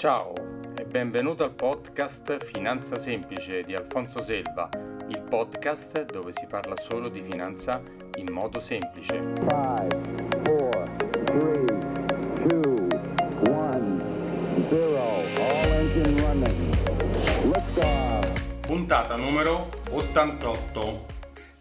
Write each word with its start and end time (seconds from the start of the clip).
Ciao 0.00 0.32
e 0.78 0.86
benvenuto 0.86 1.44
al 1.44 1.52
podcast 1.52 2.42
Finanza 2.42 2.96
Semplice 2.96 3.64
di 3.64 3.74
Alfonso 3.74 4.22
Selva, 4.22 4.66
il 5.08 5.20
podcast 5.20 6.06
dove 6.06 6.32
si 6.32 6.46
parla 6.46 6.74
solo 6.78 7.10
di 7.10 7.20
finanza 7.20 7.82
in 8.14 8.32
modo 8.32 8.60
semplice. 8.60 9.12
5, 9.12 9.44
4, 9.44 10.88
3, 11.24 11.64
2, 12.46 12.88
1, 13.46 14.02
0, 14.70 14.96
all 15.36 15.70
engine 15.70 16.22
running. 16.22 16.74
Lift 17.52 18.60
Puntata 18.60 19.16
numero 19.16 19.68
88. 19.90 21.04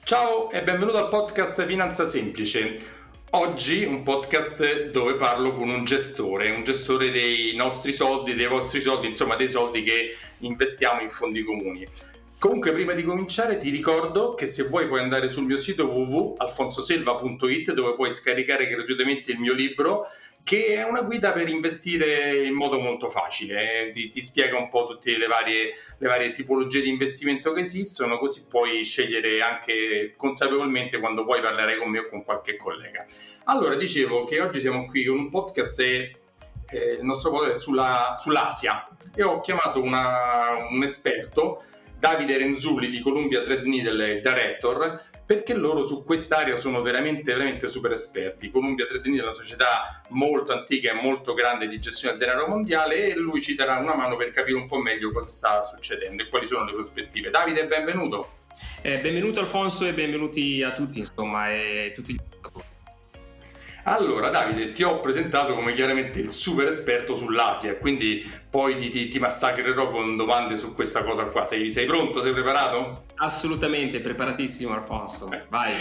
Ciao 0.01 0.49
e 0.49 0.63
benvenuto 0.63 0.97
al 0.97 1.09
podcast 1.09 1.65
Finanza 1.65 2.05
Semplice. 2.05 2.98
Oggi 3.31 3.83
un 3.83 4.01
podcast 4.01 4.89
dove 4.89 5.13
parlo 5.13 5.51
con 5.51 5.69
un 5.69 5.85
gestore, 5.85 6.49
un 6.49 6.63
gestore 6.63 7.11
dei 7.11 7.53
nostri 7.55 7.93
soldi, 7.93 8.33
dei 8.33 8.47
vostri 8.47 8.81
soldi, 8.81 9.05
insomma 9.05 9.35
dei 9.35 9.47
soldi 9.47 9.83
che 9.83 10.17
investiamo 10.39 11.01
in 11.01 11.09
fondi 11.09 11.43
comuni. 11.43 11.85
Comunque 12.39 12.71
prima 12.71 12.93
di 12.93 13.03
cominciare 13.03 13.57
ti 13.57 13.69
ricordo 13.69 14.33
che 14.33 14.47
se 14.47 14.63
vuoi 14.63 14.87
puoi 14.87 15.01
andare 15.01 15.29
sul 15.29 15.43
mio 15.43 15.57
sito 15.57 15.85
www.alfonsoselva.it 15.85 17.73
dove 17.73 17.93
puoi 17.93 18.11
scaricare 18.11 18.65
gratuitamente 18.65 19.31
il 19.31 19.37
mio 19.37 19.53
libro 19.53 20.07
che 20.49 20.73
è 20.73 20.83
una 20.83 21.03
guida 21.03 21.31
per 21.31 21.47
investire 21.47 22.43
in 22.43 22.55
modo 22.55 22.79
molto 22.79 23.07
facile, 23.07 23.89
eh, 23.89 23.91
ti, 23.91 24.09
ti, 24.09 24.19
spiega 24.19 24.57
un 24.57 24.67
po' 24.67 24.87
tutte 24.87 25.15
le 25.15 25.27
varie, 25.27 25.75
le 25.99 26.07
varie, 26.07 26.31
tipologie 26.31 26.81
di 26.81 26.89
investimento 26.89 27.51
che 27.51 27.61
esistono, 27.61 28.17
così 28.17 28.45
puoi 28.49 28.83
scegliere 28.83 29.43
anche 29.43 30.15
consapevolmente 30.17 30.97
quando 30.97 31.23
vuoi 31.23 31.39
parlare 31.39 31.77
con 31.77 31.91
me 31.91 31.99
o 31.99 32.07
con 32.07 32.23
qualche 32.23 32.55
collega. 32.55 33.05
Allora, 33.43 33.75
dicevo 33.75 34.23
che 34.23 34.41
oggi 34.41 34.59
siamo 34.59 34.85
qui 34.85 35.03
con 35.05 35.19
un 35.19 35.29
podcast 35.29 35.79
e 35.81 36.15
eh, 36.71 36.93
il 36.93 37.03
nostro 37.03 37.29
podcast 37.29 37.55
è 37.55 37.59
sulla, 37.59 38.15
sull'Asia 38.17 38.87
e 39.13 39.21
ho 39.21 39.41
chiamato 39.41 39.83
una, 39.83 40.67
un 40.67 40.81
esperto 40.81 41.61
Davide 41.99 42.37
Renzulli 42.37 42.87
di 42.87 43.01
Columbia 43.01 43.41
Trade 43.41 43.67
Needle 43.67 44.21
Director 44.21 45.01
perché 45.25 45.53
loro 45.53 45.83
su 45.83 46.01
quest'area 46.01 46.55
sono 46.55 46.81
veramente, 46.81 47.33
veramente 47.33 47.67
super 47.67 47.91
esperti. 47.91 48.49
Columbia 48.49 48.85
Trade 48.85 49.09
Needle 49.09 49.25
è 49.25 49.25
una 49.25 49.35
società 49.35 50.01
molto 50.09 50.53
antica 50.53 50.91
e 50.91 50.93
molto 50.93 51.33
grande 51.33 51.67
di 51.67 51.77
gestione 51.77 52.17
del 52.17 52.25
denaro 52.25 52.47
mondiale 52.47 53.09
e 53.09 53.17
lui 53.17 53.41
ci 53.41 53.53
darà 53.53 53.77
una 53.77 53.95
mano 53.95 54.15
per 54.15 54.29
capire 54.29 54.57
un 54.57 54.65
po' 54.65 54.77
meglio 54.77 55.11
cosa 55.11 55.29
sta 55.29 55.61
succedendo 55.61 56.23
e 56.23 56.29
quali 56.29 56.47
sono 56.47 56.63
le 56.63 56.71
prospettive. 56.71 57.29
Davide, 57.29 57.65
benvenuto. 57.65 58.37
Eh, 58.81 58.99
benvenuto 58.99 59.41
Alfonso 59.41 59.85
e 59.85 59.93
benvenuti 59.93 60.63
a 60.63 60.71
tutti, 60.71 60.99
insomma, 60.99 61.51
e 61.51 61.91
tutti 61.93 62.13
gli 62.13 62.19
allora, 63.83 64.29
Davide, 64.29 64.71
ti 64.71 64.83
ho 64.83 64.99
presentato 64.99 65.55
come 65.55 65.73
chiaramente 65.73 66.19
il 66.19 66.29
super 66.31 66.67
esperto 66.67 67.15
sull'Asia, 67.15 67.77
quindi 67.77 68.29
poi 68.49 68.75
ti, 68.75 68.89
ti, 68.89 69.07
ti 69.07 69.19
massacrerò 69.19 69.89
con 69.89 70.15
domande 70.15 70.57
su 70.57 70.73
questa 70.73 71.03
cosa 71.03 71.25
qua. 71.25 71.45
Sei, 71.45 71.69
sei 71.69 71.85
pronto? 71.85 72.21
Sei 72.21 72.33
preparato? 72.33 73.05
Assolutamente, 73.15 73.99
preparatissimo 73.99 74.73
Alfonso. 74.73 75.31
Eh. 75.31 75.43
Vai. 75.49 75.71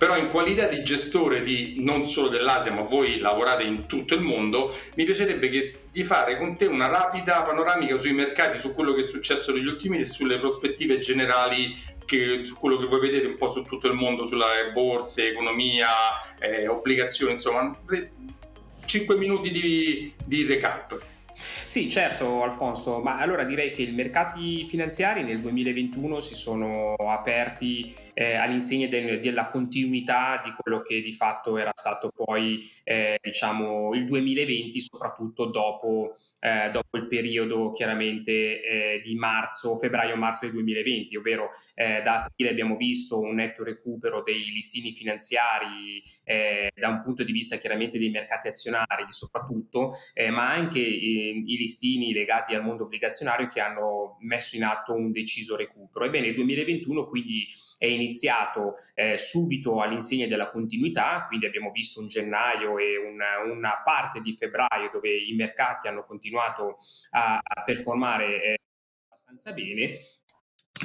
Però 0.00 0.16
in 0.16 0.28
qualità 0.28 0.66
di 0.66 0.82
gestore 0.82 1.42
di 1.42 1.74
non 1.80 2.04
solo 2.04 2.28
dell'Asia, 2.28 2.72
ma 2.72 2.80
voi 2.80 3.18
lavorate 3.18 3.64
in 3.64 3.86
tutto 3.86 4.14
il 4.14 4.22
mondo, 4.22 4.74
mi 4.94 5.04
piacerebbe 5.04 5.50
che, 5.50 5.72
di 5.92 6.04
fare 6.04 6.38
con 6.38 6.56
te 6.56 6.64
una 6.64 6.86
rapida 6.86 7.42
panoramica 7.42 7.98
sui 7.98 8.14
mercati, 8.14 8.56
su 8.56 8.72
quello 8.72 8.94
che 8.94 9.02
è 9.02 9.04
successo 9.04 9.52
negli 9.52 9.66
ultimi 9.66 9.98
mesi 9.98 10.10
e 10.10 10.14
sulle 10.14 10.38
prospettive 10.38 11.00
generali 11.00 11.76
che, 12.10 12.44
su 12.44 12.56
quello 12.56 12.76
che 12.76 12.86
voi 12.86 12.98
vedete 12.98 13.26
un 13.26 13.36
po' 13.36 13.48
su 13.48 13.64
tutto 13.64 13.86
il 13.86 13.94
mondo, 13.94 14.26
sulle 14.26 14.72
borse, 14.72 15.28
economia, 15.28 15.88
eh, 16.40 16.66
obbligazioni, 16.66 17.32
insomma, 17.32 17.70
5 18.84 19.16
minuti 19.16 19.50
di, 19.52 20.12
di 20.24 20.44
recap. 20.44 20.98
Sì, 21.40 21.88
certo 21.88 22.42
Alfonso, 22.42 23.00
ma 23.00 23.16
allora 23.18 23.44
direi 23.44 23.70
che 23.70 23.82
i 23.82 23.92
mercati 23.92 24.64
finanziari 24.66 25.22
nel 25.22 25.40
2021 25.40 26.20
si 26.20 26.34
sono 26.34 26.94
aperti 26.94 27.94
eh, 28.12 28.34
all'insegna 28.34 28.86
del, 28.88 29.18
della 29.20 29.48
continuità 29.48 30.40
di 30.44 30.52
quello 30.56 30.82
che 30.82 31.00
di 31.00 31.12
fatto 31.12 31.56
era 31.56 31.70
stato 31.74 32.10
poi 32.14 32.60
eh, 32.84 33.18
diciamo 33.22 33.94
il 33.94 34.04
2020, 34.04 34.80
soprattutto 34.80 35.46
dopo, 35.46 36.14
eh, 36.40 36.70
dopo 36.70 36.98
il 36.98 37.06
periodo 37.06 37.70
chiaramente 37.70 38.62
eh, 38.62 39.00
di 39.02 39.14
marzo, 39.14 39.76
febbraio-marzo 39.76 40.46
del 40.46 40.54
2020, 40.54 41.16
ovvero 41.16 41.50
eh, 41.74 42.02
da 42.02 42.22
aprile 42.24 42.50
abbiamo 42.50 42.76
visto 42.76 43.20
un 43.20 43.36
netto 43.36 43.64
recupero 43.64 44.22
dei 44.22 44.50
listini 44.52 44.92
finanziari 44.92 46.02
eh, 46.24 46.70
da 46.74 46.88
un 46.88 47.02
punto 47.02 47.22
di 47.22 47.32
vista 47.32 47.56
chiaramente 47.56 47.98
dei 47.98 48.10
mercati 48.10 48.48
azionari 48.48 49.06
soprattutto, 49.08 49.92
ma 50.30 50.50
anche 50.50 50.80
i 51.30 51.56
listini 51.56 52.12
legati 52.12 52.54
al 52.54 52.62
mondo 52.62 52.84
obbligazionario 52.84 53.46
che 53.46 53.60
hanno 53.60 54.16
messo 54.20 54.56
in 54.56 54.64
atto 54.64 54.94
un 54.94 55.12
deciso 55.12 55.56
recupero. 55.56 56.04
Ebbene, 56.04 56.28
il 56.28 56.34
2021 56.34 57.06
quindi 57.08 57.46
è 57.78 57.86
iniziato 57.86 58.74
eh, 58.94 59.16
subito 59.16 59.80
all'insegna 59.80 60.26
della 60.26 60.50
continuità, 60.50 61.24
quindi 61.26 61.46
abbiamo 61.46 61.70
visto 61.70 62.00
un 62.00 62.06
gennaio 62.06 62.78
e 62.78 62.96
una, 62.96 63.38
una 63.50 63.80
parte 63.82 64.20
di 64.20 64.32
febbraio 64.32 64.90
dove 64.92 65.10
i 65.10 65.34
mercati 65.34 65.88
hanno 65.88 66.04
continuato 66.04 66.76
a, 67.10 67.38
a 67.42 67.62
performare 67.62 68.42
eh, 68.42 68.58
abbastanza 69.06 69.52
bene 69.52 69.96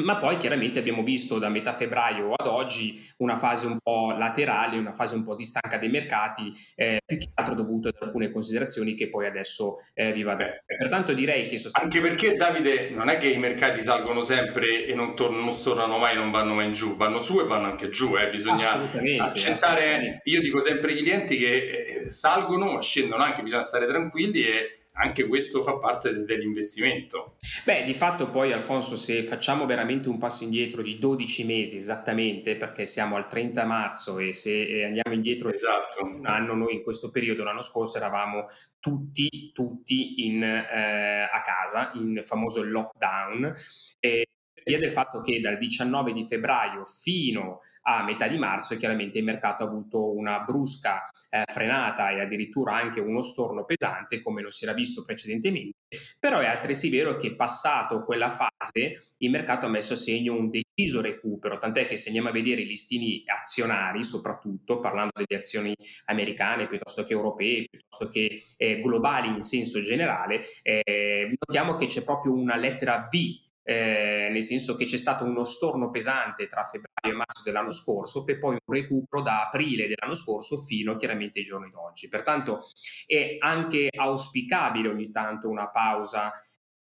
ma 0.04 0.18
poi 0.18 0.38
chiaramente 0.38 0.80
abbiamo 0.80 1.04
visto 1.04 1.40
da 1.40 1.50
metà 1.50 1.74
febbraio 1.74 2.34
ad 2.34 2.48
oggi 2.48 2.94
una 3.18 3.38
fase 3.38 3.68
un 3.68 3.78
po' 3.82 4.14
laterale, 4.18 4.78
una 4.78 4.92
fase 4.92 5.16
un 5.16 5.24
po' 5.24 5.36
distanca 5.36 5.78
dei 5.78 5.90
mercati, 5.90 6.52
eh, 6.76 7.00
più 7.06 7.18
che 7.18 7.30
altro 7.36 7.56
dovuto 7.56 7.90
ad 7.90 7.96
alcune 8.00 8.30
considerazioni 8.30 8.94
che 8.94 9.10
poi 9.10 9.28
adesso 9.28 9.76
eh, 9.94 10.12
vi 10.14 10.24
vado. 10.24 10.46
Pertanto 10.66 11.14
direi 11.14 11.46
che 11.46 11.58
sostanzialmente... 11.58 12.10
Anche 12.10 12.28
perché 12.28 12.38
Davide 12.38 12.90
non 12.90 13.10
è 13.10 13.18
che 13.18 13.30
i 13.30 13.38
mercati 13.38 13.82
salgono 13.82 14.24
sempre 14.24 14.86
e 14.86 14.94
non, 14.94 15.16
tornano, 15.16 15.46
non 15.46 15.62
tornano 15.62 15.98
mai, 15.98 16.16
non 16.16 16.32
vanno 16.32 16.54
mai 16.54 16.66
in 16.68 16.74
giù, 16.74 16.96
vanno 16.96 17.20
su 17.20 17.40
e 17.40 17.46
vanno 17.46 17.68
anche 17.68 17.90
giù, 17.90 18.16
eh. 18.18 18.30
bisogna 18.30 18.74
accettare, 19.20 20.22
io 20.24 20.42
dico 20.42 20.60
sempre 20.60 20.92
ai 20.92 20.98
clienti 20.98 21.38
che 21.38 22.04
eh, 22.04 22.10
salgono 22.10 22.72
ma 22.72 22.82
scendono 22.82 23.24
anche, 23.24 23.44
bisogna 23.44 23.62
stare 23.62 23.86
tranquilli 23.88 24.44
e 24.44 24.80
anche 24.96 25.28
questo 25.28 25.62
fa 25.62 25.78
parte 25.78 26.24
dell'investimento. 26.24 27.36
Beh, 27.64 27.84
di 27.84 27.94
fatto 27.94 28.30
poi 28.30 28.52
Alfonso, 28.52 28.96
se 28.96 29.24
facciamo 29.24 29.66
veramente 29.66 30.10
un 30.10 30.18
passo 30.18 30.44
indietro 30.44 30.82
di 30.82 30.98
12 30.98 31.46
mesi 31.46 31.78
esattamente, 31.78 32.56
perché 32.56 32.86
siamo 32.86 33.16
al 33.16 33.28
30 33.28 33.66
marzo 33.66 34.20
e 34.20 34.34
se 34.34 34.84
andiamo 34.84 35.14
indietro 35.14 35.50
esatto. 35.50 36.04
un 36.04 36.26
anno, 36.26 36.56
noi 36.56 36.76
in 36.76 36.84
questo 36.84 37.12
periodo 37.12 37.44
l'anno 37.44 37.62
scorso 37.62 37.98
eravamo 37.98 38.46
tutti, 38.80 39.52
tutti 39.54 40.26
in, 40.26 40.44
eh, 40.44 41.30
a 41.32 41.42
casa, 41.42 41.92
in 41.96 42.22
famoso 42.24 42.64
lockdown. 42.64 43.54
E 44.00 44.26
via 44.66 44.80
del 44.80 44.92
fatto 44.92 45.22
che 45.22 45.40
dal 45.40 45.58
19 45.58 46.12
di 46.12 46.26
febbraio 46.28 46.84
fino 46.86 47.59
a 47.84 48.03
metà 48.03 48.28
di 48.28 48.38
marzo 48.38 48.76
chiaramente 48.76 49.20
il 49.20 49.24
mercato 49.24 49.64
ha 49.64 49.68
avuto 49.68 50.12
una 50.12 50.40
brusca 50.40 51.03
eh, 51.30 51.44
frenata 51.46 52.09
e 52.09 52.20
addirittura 52.20 52.76
anche 52.76 53.00
uno 53.00 53.22
storno 53.22 53.64
pesante 53.64 54.22
come 54.22 54.42
non 54.42 54.50
si 54.50 54.64
era 54.64 54.74
visto 54.74 55.03
precedentemente, 55.03 55.78
però 56.20 56.40
è 56.40 56.48
altresì 56.48 56.90
vero 56.90 57.16
che 57.16 57.36
passato 57.36 58.03
quella 58.03 58.30
fase 58.30 59.14
il 59.18 59.30
mercato 59.30 59.68
ha 59.68 59.70
messo 59.70 59.94
a 59.94 59.98
segno 59.98 60.36
un 60.36 60.50
deciso 60.50 61.00
recupero, 61.00 61.58
tant'è 61.58 61.86
che 61.86 61.96
se 61.96 62.08
andiamo 62.08 62.30
a 62.30 62.34
vedere 62.34 62.62
i 62.62 62.66
listini 62.66 63.24
azionari, 63.26 64.03
soprattutto 64.03 64.80
parlando 64.80 65.12
delle 65.14 65.40
azioni 65.40 65.76
americane 66.06 66.68
piuttosto 66.68 67.03
che 67.03 67.14
europee, 67.14 67.68
piuttosto 67.70 68.08
che 68.08 68.42
eh, 68.58 68.80
globali 68.82 69.28
in 69.28 69.44
senso 69.44 69.82
generale, 69.82 70.42
eh, 70.64 71.36
notiamo 71.38 71.76
che 71.76 71.86
c'è 71.86 72.03
proprio 72.03 72.34
una 72.34 72.56
lettera 72.56 73.08
V 73.09 73.45
eh, 73.68 74.30
nel 74.31 74.44
senso 74.44 74.76
che 74.76 74.86
c'è 74.86 74.98
stato 74.98 75.26
uno 75.26 75.44
storno 75.44 75.90
pesante 75.90 76.46
tra 76.46 76.64
febbraio 76.64 77.14
e 77.14 77.18
marzo 77.18 77.42
dell'anno 77.44 77.72
scorso 77.72 78.24
per 78.24 78.38
poi 78.38 78.52
un 78.64 78.74
recupero 78.74 79.24
da 79.24 79.48
aprile 79.48 79.88
dell'anno 79.88 80.14
scorso 80.14 80.58
fino 80.58 80.96
chiaramente 80.98 81.40
ai 81.40 81.46
giorni 81.46 81.72
d'oggi. 81.72 82.08
Pertanto 82.08 82.62
è 83.08 83.38
anche 83.40 83.90
auspicabile 83.92 84.88
ogni 84.88 85.09
tanto 85.09 85.50
una 85.50 85.70
pausa 85.72 86.32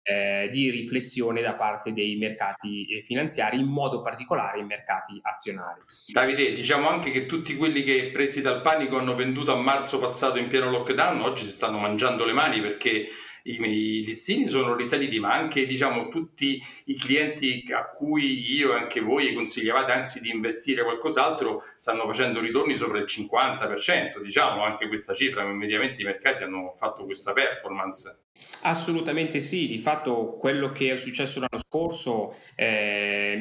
eh, 0.04 0.50
di 0.52 0.70
riflessione 0.70 1.42
da 1.42 1.56
parte 1.56 1.92
dei 1.92 2.16
mercati 2.16 2.86
eh, 2.86 3.02
finanziari, 3.02 3.60
in 3.60 3.66
modo 3.66 4.04
particolare 4.04 4.60
i 4.60 4.64
mercati 4.64 5.20
azionari. 5.22 5.82
Davide, 6.14 6.52
diciamo 6.54 6.88
anche 6.88 7.10
che 7.10 7.26
tutti 7.26 7.58
quelli 7.58 7.82
che 7.82 8.12
presi 8.14 8.42
dal 8.42 8.62
panico 8.62 8.98
hanno 8.98 9.16
venduto 9.16 9.52
a 9.52 9.58
marzo 9.58 9.98
passato 9.98 10.38
in 10.38 10.48
pieno 10.48 10.70
lockdown, 10.70 11.22
oggi 11.22 11.44
si 11.44 11.52
stanno 11.52 11.80
mangiando 11.80 12.24
le 12.24 12.34
mani 12.34 12.62
perché 12.62 13.08
i, 13.52 14.00
i 14.00 14.04
listini 14.04 14.48
sono 14.48 14.76
risaliti, 14.76 15.20
ma 15.20 15.34
anche 15.34 15.66
diciamo, 15.66 16.10
tutti 16.10 16.62
i 16.86 16.96
clienti 16.96 17.64
a 17.72 17.88
cui 17.90 18.54
io 18.54 18.74
e 18.74 18.80
anche 18.80 19.02
voi 19.02 19.34
consigliavate 19.34 19.92
anzi 19.92 20.22
di 20.22 20.30
investire 20.30 20.84
qualcos'altro 20.84 21.64
stanno 21.76 22.06
facendo 22.06 22.40
ritorni 22.40 22.76
sopra 22.76 23.00
il 23.00 23.06
50%, 23.06 24.22
diciamo 24.22 24.64
anche 24.64 24.88
questa 24.88 25.14
cifra, 25.14 25.46
mediamente 25.46 26.02
i 26.02 26.06
mercati 26.06 26.44
hanno 26.44 26.74
fatto 26.76 27.06
questa 27.06 27.34
performance. 27.34 28.26
Assolutamente 28.64 29.40
sì, 29.40 29.68
di 29.68 29.78
fatto 29.78 30.36
quello 30.40 30.72
che 30.72 30.92
è 30.92 30.98
successo 30.98 31.40
l'anno 31.40 31.58
scorso 31.58 32.36
eh, 32.56 33.36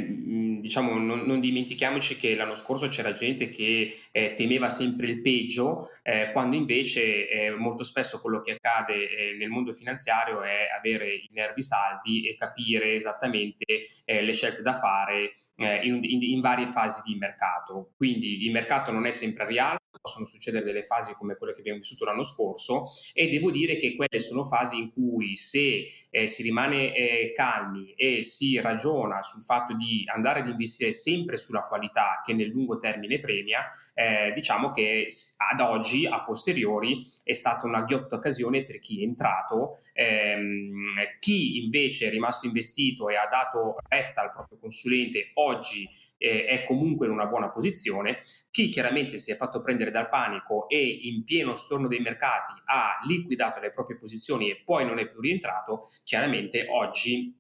diciamo, 0.67 0.99
non, 0.99 1.21
non, 1.21 1.41
dimentichiamoci 1.41 2.17
che 2.17 2.35
l'anno 2.35 2.55
scorso 2.55 2.89
c'era 2.89 3.13
gente 3.13 3.49
che 3.49 3.97
eh, 4.11 4.35
temeva 4.35 4.69
sempre 4.69 5.07
il 5.07 5.21
peggio, 5.21 5.89
eh, 6.03 6.31
quando 6.33 6.57
invece 6.57 7.29
eh, 7.29 7.51
molto 7.53 7.85
spesso 7.85 8.21
quello 8.21 8.41
che 8.41 8.53
accade 8.53 8.95
eh, 8.95 9.37
nel 9.39 9.49
mondo 9.49 9.73
finanziario 9.73 10.43
è 10.43 10.69
avere 10.77 11.13
i 11.13 11.29
nervi 11.33 11.63
saldi 11.63 12.29
e 12.29 12.35
capire 12.35 12.95
esattamente 12.95 13.65
eh, 14.05 14.23
le 14.23 14.33
scelte 14.33 14.63
da 14.63 14.75
fare 14.75 15.33
in, 15.57 16.01
in, 16.03 16.23
in 16.23 16.41
varie 16.41 16.67
fasi 16.67 17.03
di 17.07 17.17
mercato. 17.19 17.93
Quindi 17.97 18.45
il 18.45 18.53
mercato 18.53 18.91
non 18.91 19.07
è 19.07 19.11
sempre 19.11 19.45
a 19.45 19.47
rialzo, 19.47 19.86
possono 20.07 20.25
succedere 20.25 20.65
delle 20.65 20.85
fasi 20.85 21.15
come 21.15 21.37
quelle 21.37 21.53
che 21.53 21.59
abbiamo 21.59 21.81
vissuto 21.81 22.05
l'anno 22.05 22.23
scorso 22.23 22.85
e 23.13 23.29
devo 23.29 23.51
dire 23.51 23.75
che 23.75 23.97
quelle 23.97 24.21
sono 24.21 24.45
fasi 24.45 24.79
in 24.79 24.93
cui 24.93 25.35
se 25.35 25.85
eh, 26.11 26.29
si 26.29 26.45
rimane 26.45 26.95
eh, 26.95 27.33
calmi 27.35 27.93
e 27.95 28.23
si 28.23 28.61
ragiona 28.61 29.21
sul 29.23 29.43
fatto 29.43 29.75
di 29.75 30.05
andare 30.07 30.41
ad 30.41 30.47
investire 30.47 30.93
sempre 30.93 31.37
sulla 31.37 31.67
qualità 31.67 32.21
che 32.25 32.35
nel 32.35 32.47
lungo 32.47 32.79
termine 32.79 33.19
premia, 33.19 33.65
eh, 33.95 34.33
diciamo 34.33 34.71
che 34.71 35.09
ad 35.51 35.61
oggi, 35.61 36.07
a 36.07 36.23
posteriori, 36.23 37.05
è 37.25 37.33
stata 37.33 37.67
una 37.67 37.83
ghiotta 37.83 38.15
occasione 38.15 38.65
per 38.65 38.79
chi 38.79 39.01
è 39.01 39.05
entrato, 39.05 39.77
ehm, 39.93 40.95
chi 41.19 41.65
invece 41.65 42.07
è 42.07 42.11
rimasto 42.11 42.47
investito 42.47 43.09
e 43.09 43.17
ha 43.17 43.27
dato 43.27 43.75
retta 43.89 44.23
al 44.23 44.33
proprio 44.33 44.59
consulente 44.59 45.31
oggi 45.35 45.89
eh, 46.19 46.45
è 46.45 46.63
comunque 46.63 47.07
in 47.07 47.13
una 47.13 47.27
buona 47.27 47.51
posizione, 47.51 48.19
chi 48.51 48.69
chiaramente 48.69 49.19
si 49.19 49.33
è 49.33 49.37
fatto 49.37 49.61
prendere 49.61 49.91
dal 49.97 50.09
panico 50.09 50.69
e 50.69 50.87
in 51.03 51.25
pieno 51.25 51.57
storno 51.57 51.89
dei 51.89 52.01
mercati 52.01 52.53
ha 52.67 52.99
liquidato 53.07 53.61
le 53.61 53.73
proprie 53.73 53.97
posizioni 53.97 54.51
e 54.51 54.63
poi 54.63 54.85
non 54.85 54.99
è 54.99 55.09
più 55.09 55.21
rientrato, 55.21 55.83
chiaramente 56.05 56.67
oggi 56.69 57.35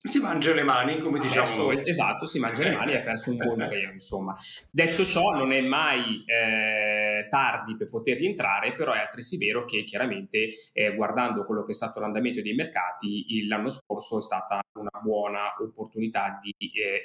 si 0.00 0.20
mangia 0.20 0.54
le 0.54 0.62
mani, 0.62 0.98
come 1.00 1.18
diciamo 1.18 1.66
perso. 1.66 1.84
Esatto, 1.84 2.24
si 2.24 2.38
mangia 2.38 2.62
le 2.62 2.70
mani 2.76 2.92
e 2.92 2.98
ha 2.98 3.02
perso 3.02 3.32
un 3.32 3.38
buon 3.38 3.62
treno, 3.64 3.90
insomma. 3.90 4.32
Detto 4.70 5.04
ciò, 5.04 5.32
non 5.32 5.50
è 5.50 5.60
mai 5.60 6.22
eh, 6.24 7.26
tardi 7.28 7.76
per 7.76 7.88
poter 7.88 8.16
rientrare, 8.16 8.74
però 8.74 8.92
è 8.92 9.00
altresì 9.00 9.38
vero 9.38 9.64
che 9.64 9.82
chiaramente 9.82 10.50
eh, 10.72 10.94
guardando 10.94 11.44
quello 11.44 11.64
che 11.64 11.72
è 11.72 11.74
stato 11.74 11.98
l'andamento 11.98 12.40
dei 12.40 12.54
mercati, 12.54 13.44
l'anno 13.48 13.70
scorso 13.70 14.18
è 14.18 14.22
stata 14.22 14.60
una 14.78 15.00
buona 15.02 15.52
opportunità 15.60 16.38
di 16.40 16.54
eh, 16.70 17.02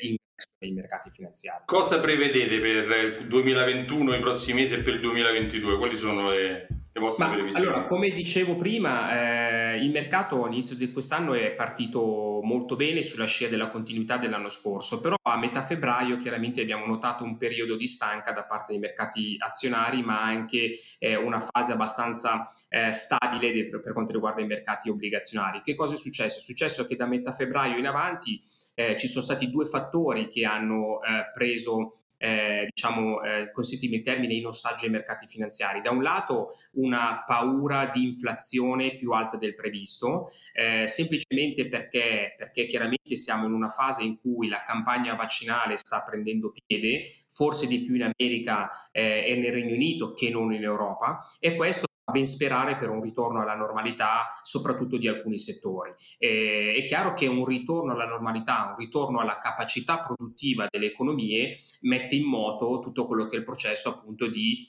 nei 0.60 0.72
mercati 0.72 1.10
finanziari. 1.10 1.64
Cosa 1.66 2.00
prevedete 2.00 2.60
per 2.60 3.20
il 3.20 3.28
2021, 3.28 4.16
i 4.16 4.20
prossimi 4.20 4.62
mesi 4.62 4.76
e 4.76 4.82
per 4.82 4.96
il 4.96 5.00
2022? 5.02 5.78
Quali 5.78 5.96
sono 5.96 6.30
le 6.30 6.68
le 6.96 7.00
vostre 7.02 7.26
Ma, 7.26 7.34
previsioni? 7.34 7.66
Allora, 7.66 7.86
come 7.88 8.12
dicevo 8.12 8.56
prima, 8.56 9.74
eh, 9.74 9.84
il 9.84 9.90
mercato 9.90 10.44
all'inizio 10.44 10.76
di 10.76 10.92
quest'anno 10.92 11.34
è 11.34 11.52
partito 11.52 12.40
molto 12.44 12.76
bene 12.76 13.02
sulla 13.02 13.26
scia 13.26 13.48
della 13.48 13.70
continuità 13.70 14.18
dell'anno 14.18 14.50
scorso, 14.50 15.02
però 15.02 15.16
a 15.24 15.38
metà 15.38 15.62
febbraio 15.62 16.18
chiaramente 16.20 16.62
abbiamo 16.62 16.86
notato 16.86 17.24
un 17.24 17.38
periodo 17.38 17.76
di 17.76 17.88
stanca 17.88 18.32
da 18.32 18.44
parte 18.44 18.74
dei 18.74 18.80
mercati 18.80 19.36
azionari, 19.40 20.04
ma 20.04 20.22
anche 20.22 20.70
eh, 21.00 21.16
una 21.16 21.40
fase 21.40 21.72
abbastanza 21.72 22.44
eh, 22.70 22.92
stabile 22.92 23.52
de- 23.52 23.70
per 23.80 23.94
quanto 23.94 24.14
riguarda 24.14 24.42
i 24.42 24.46
mercati 24.46 24.90
obbligazionari. 24.90 25.62
Che 25.62 25.74
cosa 25.74 25.96
è 25.96 25.98
successo? 25.98 26.38
È 26.38 26.42
successo 26.42 26.86
che 26.86 26.96
da 26.96 27.08
metà 27.08 27.32
febbraio 27.32 27.78
in 27.78 27.88
avanti 27.88 28.40
eh, 28.74 28.98
ci 28.98 29.08
sono 29.08 29.24
stati 29.24 29.50
due 29.50 29.66
fattori 29.66 30.28
che 30.28 30.46
hanno 30.46 31.02
eh, 31.02 31.32
preso 31.34 31.92
eh, 32.24 32.70
diciamo, 32.74 33.22
eh, 33.22 33.52
consentimi 33.52 33.98
il 33.98 34.02
termine, 34.02 34.34
in 34.34 34.46
ostaggio 34.46 34.86
ai 34.86 34.92
mercati 34.92 35.28
finanziari. 35.28 35.82
Da 35.82 35.92
un 35.92 36.02
lato 36.02 36.48
una 36.74 37.24
paura 37.26 37.88
di 37.94 38.04
inflazione 38.06 38.96
più 38.96 39.12
alta 39.12 39.36
del 39.36 39.56
previsto, 39.56 40.30
eh, 40.54 40.88
semplicemente 40.88 41.68
perché, 41.68 42.34
perché 42.38 42.66
chiaramente 42.66 43.18
siamo 43.18 43.46
in 43.46 43.52
una 43.52 43.68
fase 43.68 44.04
in 44.04 44.20
cui 44.22 44.48
la 44.48 44.62
campagna 44.62 45.16
vaccinale 45.16 45.76
sta 45.76 46.02
prendendo 46.02 46.54
piede, 46.66 47.04
forse 47.28 47.68
di 47.68 47.82
più 47.82 47.96
in 47.96 48.14
America 48.16 48.70
eh, 48.92 49.26
e 49.28 49.36
nel 49.36 49.52
Regno 49.52 49.74
Unito 49.74 50.14
che 50.14 50.30
non 50.30 50.54
in 50.54 50.64
Europa, 50.64 51.28
e 51.42 51.56
questo 51.56 51.88
ben 52.12 52.26
sperare 52.26 52.78
per 52.78 52.90
un 52.90 53.02
ritorno 53.02 53.42
alla 53.42 53.56
normalità, 53.56 54.28
soprattutto 54.42 54.98
di 54.98 55.08
alcuni 55.08 55.38
settori. 55.38 55.94
E, 56.18 56.76
è 56.78 56.86
chiaro 56.86 57.14
che 57.14 57.28
un 57.28 57.46
ritorno 57.46 57.94
alla 57.94 58.06
normalità, 58.06 58.68
un 58.70 58.76
ritorno 58.78 59.20
alla 59.20 59.38
capacità 59.38 60.00
produttiva 60.00 60.68
delle 60.70 60.88
economie 60.88 61.56
mette 61.82 62.16
in 62.16 62.28
moto 62.28 62.80
tutto 62.80 63.06
quello 63.06 63.26
che 63.26 63.36
è 63.36 63.40
il 63.40 63.46
processo 63.46 63.90
appunto 63.90 64.28
di 64.28 64.68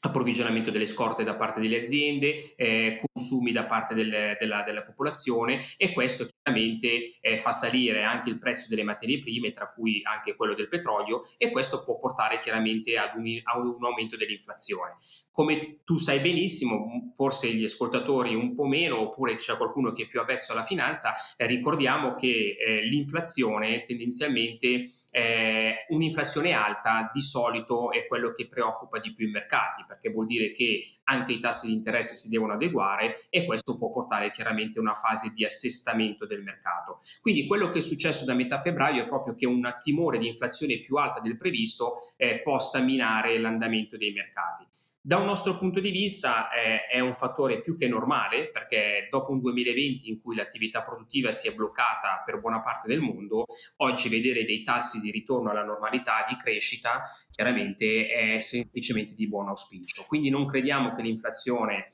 approvvigionamento 0.00 0.70
delle 0.70 0.86
scorte 0.86 1.24
da 1.24 1.34
parte 1.34 1.60
delle 1.60 1.80
aziende, 1.80 2.54
eh, 2.56 3.00
consumi 3.00 3.52
da 3.52 3.64
parte 3.64 3.94
del, 3.94 4.36
della, 4.38 4.62
della, 4.62 4.84
popolazione 4.84 5.60
e 5.76 5.92
questo 5.92 6.28
chiaramente 6.28 7.18
eh, 7.20 7.36
fa 7.36 7.52
salire 7.52 8.04
anche 8.04 8.30
il 8.30 8.38
prezzo 8.38 8.68
delle 8.68 8.84
materie 8.84 9.18
prime, 9.18 9.50
tra 9.50 9.72
cui 9.72 10.00
anche 10.04 10.36
quello 10.36 10.54
del 10.54 10.68
petrolio 10.68 11.20
e 11.36 11.50
questo 11.50 11.84
può 11.84 11.98
portare 11.98 12.38
chiaramente 12.38 12.96
ad 12.96 13.16
un, 13.16 13.26
a 13.42 13.58
un 13.58 13.84
aumento 13.84 14.16
dell'inflazione. 14.16 14.94
Come 15.30 15.80
tu 15.84 15.96
sai 15.96 16.20
benissimo, 16.20 17.12
forse 17.14 17.52
gli 17.52 17.64
ascoltatori 17.64 18.34
un 18.34 18.54
po' 18.54 18.66
meno, 18.66 19.00
oppure 19.00 19.36
c'è 19.36 19.56
qualcuno 19.56 19.92
che 19.92 20.04
è 20.04 20.06
più 20.06 20.20
avverso 20.20 20.52
alla 20.52 20.62
finanza, 20.62 21.14
eh, 21.36 21.46
ricordiamo 21.46 22.14
che 22.14 22.56
eh, 22.58 22.82
l'inflazione 22.82 23.82
tendenzialmente 23.82 24.84
eh, 25.10 25.86
un'inflazione 25.88 26.52
alta 26.52 27.10
di 27.12 27.22
solito 27.22 27.90
è 27.92 28.06
quello 28.06 28.32
che 28.32 28.48
preoccupa 28.48 28.98
di 28.98 29.14
più 29.14 29.26
i 29.26 29.30
mercati, 29.30 29.84
perché 29.86 30.10
vuol 30.10 30.26
dire 30.26 30.50
che 30.50 30.80
anche 31.04 31.32
i 31.32 31.38
tassi 31.38 31.68
di 31.68 31.72
interesse 31.72 32.14
si 32.14 32.28
devono 32.28 32.52
adeguare 32.54 33.16
e 33.30 33.44
questo 33.44 33.78
può 33.78 33.90
portare 33.90 34.30
chiaramente 34.30 34.78
a 34.78 34.82
una 34.82 34.94
fase 34.94 35.32
di 35.34 35.44
assestamento 35.44 36.26
del 36.26 36.42
mercato. 36.42 36.98
Quindi 37.20 37.46
quello 37.46 37.68
che 37.68 37.78
è 37.78 37.82
successo 37.82 38.24
da 38.24 38.34
metà 38.34 38.60
febbraio 38.60 39.02
è 39.02 39.08
proprio 39.08 39.34
che 39.34 39.46
un 39.46 39.76
timore 39.80 40.18
di 40.18 40.26
inflazione 40.26 40.80
più 40.80 40.96
alta 40.96 41.20
del 41.20 41.36
previsto 41.36 42.14
eh, 42.16 42.40
possa 42.42 42.80
minare 42.80 43.38
l'andamento 43.38 43.96
dei 43.96 44.12
mercati. 44.12 44.66
Da 45.08 45.16
un 45.16 45.24
nostro 45.24 45.56
punto 45.56 45.80
di 45.80 45.90
vista 45.90 46.50
eh, 46.50 46.86
è 46.86 47.00
un 47.00 47.14
fattore 47.14 47.62
più 47.62 47.74
che 47.74 47.88
normale 47.88 48.50
perché 48.50 49.08
dopo 49.10 49.32
un 49.32 49.40
2020 49.40 50.10
in 50.10 50.20
cui 50.20 50.36
l'attività 50.36 50.82
produttiva 50.82 51.32
si 51.32 51.48
è 51.48 51.54
bloccata 51.54 52.22
per 52.26 52.38
buona 52.40 52.60
parte 52.60 52.88
del 52.88 53.00
mondo, 53.00 53.46
oggi 53.76 54.10
vedere 54.10 54.44
dei 54.44 54.62
tassi 54.62 55.00
di 55.00 55.10
ritorno 55.10 55.48
alla 55.48 55.64
normalità, 55.64 56.26
di 56.28 56.36
crescita, 56.36 57.00
chiaramente 57.30 58.06
è 58.08 58.40
semplicemente 58.40 59.14
di 59.14 59.26
buon 59.26 59.48
auspicio. 59.48 60.04
Quindi 60.06 60.28
non 60.28 60.44
crediamo 60.44 60.92
che 60.92 61.00
l'inflazione 61.00 61.90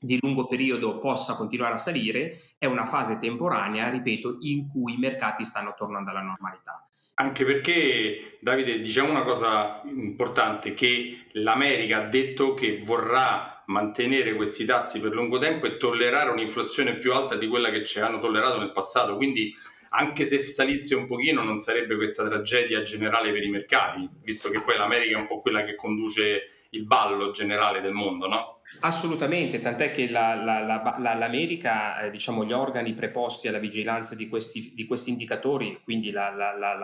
di 0.00 0.18
lungo 0.20 0.48
periodo 0.48 0.98
possa 0.98 1.36
continuare 1.36 1.74
a 1.74 1.76
salire, 1.76 2.36
è 2.58 2.66
una 2.66 2.84
fase 2.84 3.18
temporanea, 3.18 3.88
ripeto, 3.88 4.38
in 4.40 4.66
cui 4.66 4.94
i 4.94 4.98
mercati 4.98 5.44
stanno 5.44 5.74
tornando 5.76 6.10
alla 6.10 6.22
normalità. 6.22 6.88
Anche 7.14 7.44
perché, 7.44 8.38
Davide, 8.40 8.80
diciamo 8.80 9.10
una 9.10 9.22
cosa 9.22 9.82
importante, 9.84 10.72
che 10.72 11.26
l'America 11.32 11.98
ha 11.98 12.08
detto 12.08 12.54
che 12.54 12.80
vorrà 12.82 13.62
mantenere 13.66 14.34
questi 14.34 14.64
tassi 14.64 14.98
per 14.98 15.14
lungo 15.14 15.38
tempo 15.38 15.66
e 15.66 15.76
tollerare 15.76 16.30
un'inflazione 16.30 16.96
più 16.96 17.12
alta 17.12 17.36
di 17.36 17.46
quella 17.48 17.70
che 17.70 17.84
ci 17.84 18.00
hanno 18.00 18.18
tollerato 18.18 18.58
nel 18.58 18.72
passato. 18.72 19.16
Quindi 19.16 19.54
anche 19.90 20.24
se 20.24 20.42
salisse 20.42 20.94
un 20.94 21.06
pochino 21.06 21.42
non 21.42 21.58
sarebbe 21.58 21.96
questa 21.96 22.24
tragedia 22.26 22.80
generale 22.80 23.30
per 23.30 23.42
i 23.42 23.50
mercati, 23.50 24.08
visto 24.22 24.48
che 24.48 24.62
poi 24.62 24.78
l'America 24.78 25.18
è 25.18 25.20
un 25.20 25.26
po' 25.26 25.40
quella 25.40 25.64
che 25.64 25.74
conduce 25.74 26.44
il 26.70 26.86
ballo 26.86 27.30
generale 27.30 27.82
del 27.82 27.92
mondo, 27.92 28.26
no? 28.26 28.60
Assolutamente, 28.80 29.58
tant'è 29.60 29.90
che 29.90 30.08
la, 30.08 30.34
la, 30.34 30.60
la, 30.60 31.14
l'America, 31.14 32.00
eh, 32.00 32.10
diciamo 32.10 32.44
gli 32.44 32.52
organi 32.52 32.94
preposti 32.94 33.48
alla 33.48 33.58
vigilanza 33.58 34.14
di 34.14 34.28
questi, 34.28 34.72
di 34.74 34.86
questi 34.86 35.10
indicatori, 35.10 35.80
quindi 35.82 36.10
la, 36.10 36.30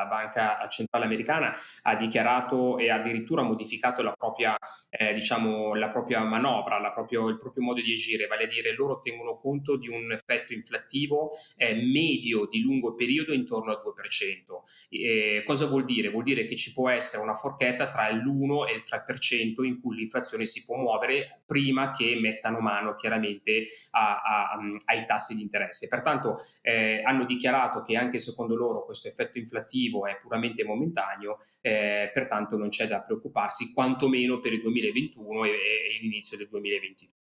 Banca 0.08 0.66
Centrale 0.68 1.04
Americana 1.04 1.52
ha 1.82 1.96
dichiarato 1.96 2.78
e 2.78 2.90
addirittura 2.90 3.42
modificato 3.42 4.02
la 4.02 4.12
propria, 4.12 4.56
eh, 4.90 5.14
diciamo, 5.14 5.72
propria 5.88 6.22
manovra, 6.24 6.80
proprio, 6.90 7.28
il 7.28 7.36
proprio 7.36 7.62
modo 7.62 7.80
di 7.80 7.92
agire, 7.92 8.26
vale 8.26 8.44
a 8.44 8.46
dire 8.46 8.74
loro 8.74 9.00
tengono 9.00 9.38
conto 9.38 9.76
di 9.76 9.88
un 9.88 10.12
effetto 10.12 10.52
inflattivo 10.52 11.30
eh, 11.56 11.74
medio 11.74 12.46
di 12.46 12.60
lungo 12.60 12.94
periodo 12.94 13.32
intorno 13.32 13.70
al 13.70 13.82
2%. 13.84 15.44
cosa 15.44 15.66
vuol 15.66 15.84
dire? 15.84 16.10
Vuol 16.10 16.24
dire 16.24 16.44
che 16.44 16.56
ci 16.56 16.72
può 16.72 16.88
essere 16.88 17.22
una 17.22 17.34
forchetta 17.34 17.88
tra 17.88 18.10
l'1 18.10 18.68
e 18.68 18.74
il 18.74 18.82
3% 18.84 19.64
in 19.64 19.80
cui 19.80 19.96
l'inflazione 19.96 20.44
si 20.44 20.64
può 20.64 20.76
muovere 20.76 21.42
prima 21.46 21.67
prima 21.68 21.90
che 21.90 22.18
mettano 22.20 22.60
mano 22.60 22.94
chiaramente 22.94 23.64
a, 23.90 24.22
a, 24.22 24.58
ai 24.86 25.04
tassi 25.04 25.34
di 25.34 25.42
interesse. 25.42 25.86
Pertanto 25.88 26.36
eh, 26.62 27.02
hanno 27.04 27.24
dichiarato 27.24 27.82
che 27.82 27.96
anche 27.96 28.18
secondo 28.18 28.56
loro 28.56 28.84
questo 28.84 29.08
effetto 29.08 29.38
inflattivo 29.38 30.06
è 30.06 30.16
puramente 30.16 30.64
momentaneo, 30.64 31.36
eh, 31.60 32.10
pertanto 32.12 32.56
non 32.56 32.68
c'è 32.68 32.86
da 32.86 33.02
preoccuparsi 33.02 33.72
quantomeno 33.74 34.38
per 34.38 34.52
il 34.54 34.62
2021 34.62 35.44
e, 35.44 35.50
e 35.50 35.98
l'inizio 36.00 36.38
del 36.38 36.48
2022. 36.48 37.12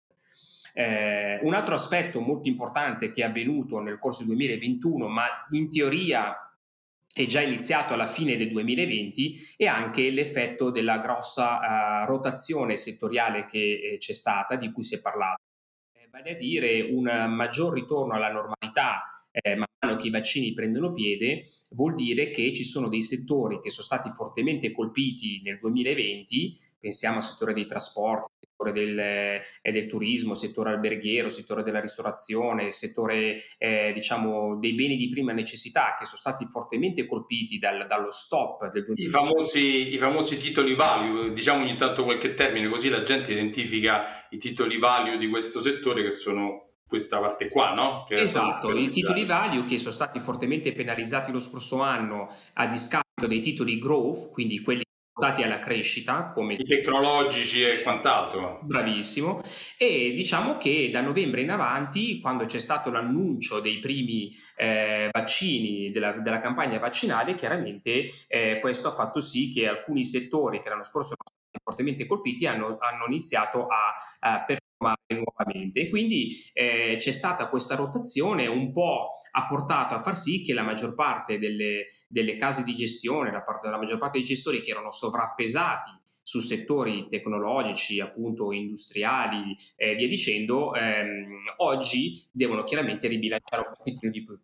Eh, 0.74 1.40
un 1.42 1.56
altro 1.56 1.74
aspetto 1.74 2.22
molto 2.22 2.48
importante 2.48 3.12
che 3.12 3.24
è 3.24 3.26
avvenuto 3.26 3.80
nel 3.80 3.98
corso 3.98 4.20
del 4.20 4.36
2021, 4.36 5.08
ma 5.08 5.26
in 5.50 5.70
teoria 5.70 6.47
è 7.18 7.26
già 7.26 7.42
iniziato 7.42 7.96
alla 7.96 8.06
fine 8.06 8.38
del 8.38 8.52
2020 8.52 9.56
e 9.58 9.66
anche 9.66 10.12
l'effetto 10.12 10.70
della 10.70 11.00
grossa 11.00 12.04
uh, 12.04 12.06
rotazione 12.06 12.78
settoriale 12.78 13.46
che 13.46 13.94
eh, 13.94 13.98
c'è 13.98 14.14
stata, 14.14 14.56
di 14.56 14.72
cui 14.72 14.84
si 14.84 14.96
è 14.96 15.02
parlato. 15.02 15.42
vale 16.12 16.32
a 16.32 16.36
dire 16.36 16.82
un 16.82 17.06
maggior 17.30 17.74
ritorno 17.74 18.14
alla 18.14 18.32
normalità 18.32 19.04
eh, 19.32 19.56
man 19.56 19.68
mano 19.80 19.96
che 19.96 20.08
i 20.08 20.12
vaccini 20.12 20.54
prendono 20.54 20.92
piede, 20.92 21.46
vuol 21.72 21.94
dire 21.94 22.30
che 22.30 22.54
ci 22.54 22.64
sono 22.64 22.90
dei 22.90 23.02
settori 23.02 23.60
che 23.60 23.70
sono 23.70 23.86
stati 23.86 24.10
fortemente 24.10 24.72
colpiti 24.72 25.42
nel 25.44 25.58
2020, 25.60 26.56
pensiamo 26.80 27.18
al 27.18 27.24
settore 27.24 27.54
dei 27.54 27.66
trasporti, 27.66 28.37
del, 28.72 28.98
eh, 28.98 29.72
del, 29.72 29.86
turismo, 29.86 30.34
settore 30.34 30.72
alberghiero, 30.72 31.30
settore 31.30 31.64
della 31.64 31.80
ristorazione, 31.80 32.72
settore 32.72 33.38
eh, 33.58 33.92
diciamo 33.94 34.58
dei 34.58 34.74
beni 34.74 34.96
di 34.96 35.08
prima 35.08 35.32
necessità 35.32 35.96
che 35.98 36.06
sono 36.06 36.18
stati 36.18 36.46
fortemente 36.50 37.06
colpiti 37.06 37.58
dal, 37.58 37.86
dallo 37.88 38.12
stop 38.12 38.72
del 38.72 38.86
2020. 38.86 39.02
I 39.04 39.08
famosi, 39.08 39.94
I 39.94 39.98
famosi 39.98 40.38
titoli 40.38 40.76
value, 40.76 41.34
diciamo 41.34 41.64
ogni 41.64 41.76
tanto 41.76 42.04
qualche 42.04 42.34
termine 42.34 42.68
così 42.70 42.90
la 42.90 43.04
gente 43.04 43.32
identifica 43.32 44.28
i 44.32 44.38
titoli 44.38 44.78
value 44.78 45.18
di 45.18 45.28
questo 45.28 45.62
settore 45.62 46.04
che 46.04 46.12
sono 46.12 46.68
questa 46.88 47.20
parte 47.20 47.50
qua, 47.50 47.74
no? 47.74 48.06
Che 48.08 48.16
esatto, 48.16 48.72
i 48.72 48.90
titoli 48.90 49.26
value 49.26 49.64
che 49.66 49.78
sono 49.78 49.92
stati 49.92 50.20
fortemente 50.20 50.72
penalizzati 50.72 51.32
lo 51.32 51.40
scorso 51.40 51.82
anno 51.82 52.34
a 52.54 52.68
discapito 52.68 53.28
dei 53.28 53.42
titoli 53.42 53.78
growth, 53.78 54.32
quindi 54.32 54.62
quelli 54.62 54.86
portati 55.18 55.42
alla 55.42 55.58
crescita 55.58 56.28
come 56.28 56.54
i 56.54 56.64
tecnologici 56.64 57.64
e 57.64 57.82
quant'altro. 57.82 58.60
Bravissimo. 58.62 59.42
E 59.76 60.14
diciamo 60.16 60.58
che 60.58 60.90
da 60.92 61.02
novembre 61.02 61.42
in 61.42 61.50
avanti, 61.50 62.22
quando 62.22 62.46
c'è 62.46 62.60
stato 62.60 62.92
l'annuncio 62.92 63.60
dei 63.60 63.80
primi 63.80 64.32
eh, 64.56 65.10
vaccini, 65.12 65.90
della, 65.90 66.12
della, 66.12 66.38
campagna 66.38 66.78
vaccinale, 66.78 67.34
chiaramente 67.34 68.06
eh, 68.28 68.60
questo 68.62 68.90
ha 68.90 68.92
fatto 68.92 69.20
sì 69.20 69.50
che 69.52 69.68
alcuni 69.68 70.06
settori 70.06 70.60
che 70.60 70.70
l'anno 70.70 70.84
scorso 70.84 71.16
fortemente 71.64 72.06
colpiti 72.06 72.46
hanno, 72.46 72.78
hanno 72.80 73.06
iniziato 73.08 73.66
a, 73.66 73.94
a 74.20 74.46
nuovamente. 75.08 75.82
E 75.82 75.90
quindi 75.90 76.30
eh, 76.54 76.98
c'è 77.00 77.12
stata 77.12 77.48
questa 77.48 77.76
rotazione, 77.76 78.48
un 78.48 78.72
po' 78.72 79.10
ha 79.32 79.46
portato 79.46 79.96
a 79.96 80.00
far 80.00 80.16
sì 80.16 80.42
che 80.42 80.54
la 80.54 80.64
maggior 80.64 80.94
parte 80.94 81.38
delle, 81.38 81.86
delle 82.08 82.36
case 82.36 82.64
di 82.64 82.76
gestione, 82.76 83.32
la, 83.32 83.42
parte, 83.42 83.70
la 83.70 83.78
maggior 83.78 83.98
parte 83.98 84.18
dei 84.18 84.28
gestori 84.28 84.62
che 84.62 84.72
erano 84.72 84.92
sovrappesati 84.92 85.92
su 86.24 86.40
settori 86.40 87.08
tecnologici, 87.08 88.00
appunto 88.00 88.52
industriali 88.52 89.56
e 89.76 89.92
eh, 89.92 89.96
via 89.96 90.08
dicendo, 90.08 90.76
ehm, 90.76 91.42
oggi 91.58 92.22
devono 92.32 92.64
chiaramente 92.64 93.08
ribilanciare 93.08 93.68
un 93.68 93.74
pochettino 93.78 94.12
di 94.12 94.24
più 94.24 94.38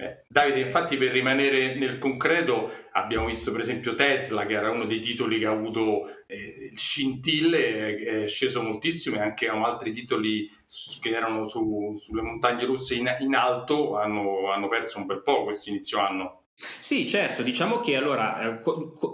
eh, 0.00 0.24
Davide, 0.26 0.60
infatti 0.60 0.96
per 0.96 1.12
rimanere 1.12 1.74
nel 1.74 1.98
concreto 1.98 2.72
abbiamo 2.92 3.26
visto 3.26 3.52
per 3.52 3.60
esempio 3.60 3.94
Tesla 3.94 4.46
che 4.46 4.54
era 4.54 4.70
uno 4.70 4.86
dei 4.86 4.98
titoli 4.98 5.38
che 5.38 5.44
ha 5.44 5.50
avuto 5.50 6.24
eh, 6.26 6.70
scintille, 6.74 7.96
è 7.96 8.26
sceso 8.26 8.62
moltissimo 8.62 9.16
e 9.16 9.20
anche 9.20 9.48
altri 9.48 9.92
titoli 9.92 10.50
che 11.00 11.10
erano 11.10 11.46
su, 11.46 11.94
sulle 11.96 12.22
montagne 12.22 12.64
russe 12.64 12.94
in, 12.94 13.14
in 13.20 13.34
alto 13.34 13.98
hanno, 13.98 14.50
hanno 14.50 14.68
perso 14.68 14.98
un 14.98 15.06
bel 15.06 15.22
po' 15.22 15.44
questo 15.44 15.68
inizio 15.68 15.98
anno. 15.98 16.39
Sì, 16.78 17.08
certo, 17.08 17.42
diciamo 17.42 17.80
che 17.80 17.96
allora, 17.96 18.38
eh, 18.40 18.60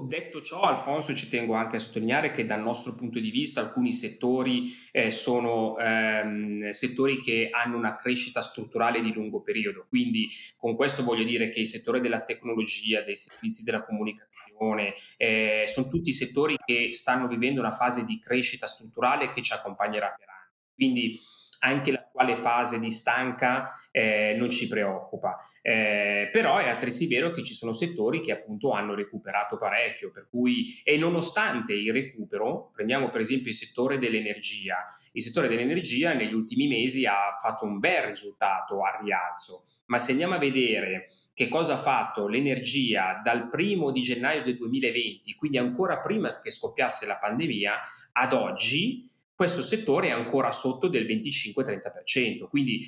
detto 0.08 0.42
ciò, 0.42 0.62
Alfonso, 0.62 1.14
ci 1.14 1.28
tengo 1.28 1.54
anche 1.54 1.76
a 1.76 1.78
sottolineare 1.78 2.32
che 2.32 2.44
dal 2.44 2.60
nostro 2.60 2.96
punto 2.96 3.20
di 3.20 3.30
vista 3.30 3.60
alcuni 3.60 3.92
settori 3.92 4.72
eh, 4.90 5.12
sono 5.12 5.78
ehm, 5.78 6.70
settori 6.70 7.18
che 7.18 7.48
hanno 7.52 7.76
una 7.76 7.94
crescita 7.94 8.40
strutturale 8.42 9.00
di 9.00 9.12
lungo 9.12 9.42
periodo, 9.42 9.86
quindi 9.88 10.28
con 10.56 10.74
questo 10.74 11.04
voglio 11.04 11.22
dire 11.22 11.48
che 11.48 11.60
il 11.60 11.68
settore 11.68 12.00
della 12.00 12.22
tecnologia, 12.22 13.02
dei 13.02 13.16
servizi 13.16 13.62
della 13.62 13.84
comunicazione, 13.84 14.92
eh, 15.16 15.64
sono 15.68 15.86
tutti 15.88 16.12
settori 16.12 16.56
che 16.64 16.90
stanno 16.94 17.28
vivendo 17.28 17.60
una 17.60 17.70
fase 17.70 18.04
di 18.04 18.18
crescita 18.18 18.66
strutturale 18.66 19.30
che 19.30 19.42
ci 19.42 19.52
accompagnerà 19.52 20.12
per 20.18 20.28
anni. 20.28 20.54
Quindi 20.74 21.18
anche 21.66 21.90
l'attuale 21.90 22.36
fase 22.36 22.78
di 22.78 22.90
stanca 22.90 23.70
eh, 23.90 24.34
non 24.38 24.50
ci 24.50 24.66
preoccupa. 24.68 25.36
Eh, 25.62 26.28
però 26.32 26.58
è 26.58 26.68
altresì 26.68 27.06
vero 27.08 27.30
che 27.30 27.42
ci 27.42 27.52
sono 27.52 27.72
settori 27.72 28.20
che 28.20 28.32
appunto 28.32 28.70
hanno 28.70 28.94
recuperato 28.94 29.58
parecchio, 29.58 30.10
per 30.10 30.28
cui 30.28 30.80
e 30.84 30.96
nonostante 30.96 31.74
il 31.74 31.92
recupero, 31.92 32.70
prendiamo 32.72 33.08
per 33.08 33.20
esempio 33.20 33.50
il 33.50 33.56
settore 33.56 33.98
dell'energia, 33.98 34.84
il 35.12 35.22
settore 35.22 35.48
dell'energia 35.48 36.14
negli 36.14 36.34
ultimi 36.34 36.66
mesi 36.66 37.04
ha 37.06 37.36
fatto 37.40 37.64
un 37.64 37.78
bel 37.78 38.02
risultato 38.04 38.82
a 38.82 38.96
rialzo, 39.00 39.64
ma 39.86 39.98
se 39.98 40.12
andiamo 40.12 40.34
a 40.34 40.38
vedere 40.38 41.08
che 41.32 41.48
cosa 41.48 41.74
ha 41.74 41.76
fatto 41.76 42.28
l'energia 42.28 43.20
dal 43.22 43.48
primo 43.48 43.90
di 43.90 44.02
gennaio 44.02 44.42
del 44.42 44.56
2020, 44.56 45.34
quindi 45.34 45.58
ancora 45.58 46.00
prima 46.00 46.28
che 46.42 46.50
scoppiasse 46.50 47.06
la 47.06 47.18
pandemia, 47.18 47.78
ad 48.12 48.32
oggi, 48.32 49.02
questo 49.36 49.60
settore 49.60 50.08
è 50.08 50.12
ancora 50.12 50.50
sotto 50.50 50.88
del 50.88 51.04
25-30%. 51.06 52.48
Quindi 52.48 52.84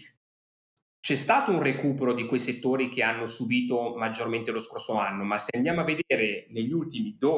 c'è 0.98 1.14
stato 1.14 1.52
un 1.52 1.62
recupero 1.62 2.14
di 2.14 2.24
quei 2.24 2.40
settori 2.40 2.88
che 2.88 3.02
hanno 3.02 3.26
subito 3.26 3.94
maggiormente 3.96 4.50
lo 4.50 4.58
scorso 4.58 4.96
anno, 4.98 5.24
ma 5.24 5.36
se 5.38 5.50
andiamo 5.54 5.82
a 5.82 5.84
vedere 5.84 6.46
negli 6.48 6.72
ultimi 6.72 7.16
12-15 7.20 7.36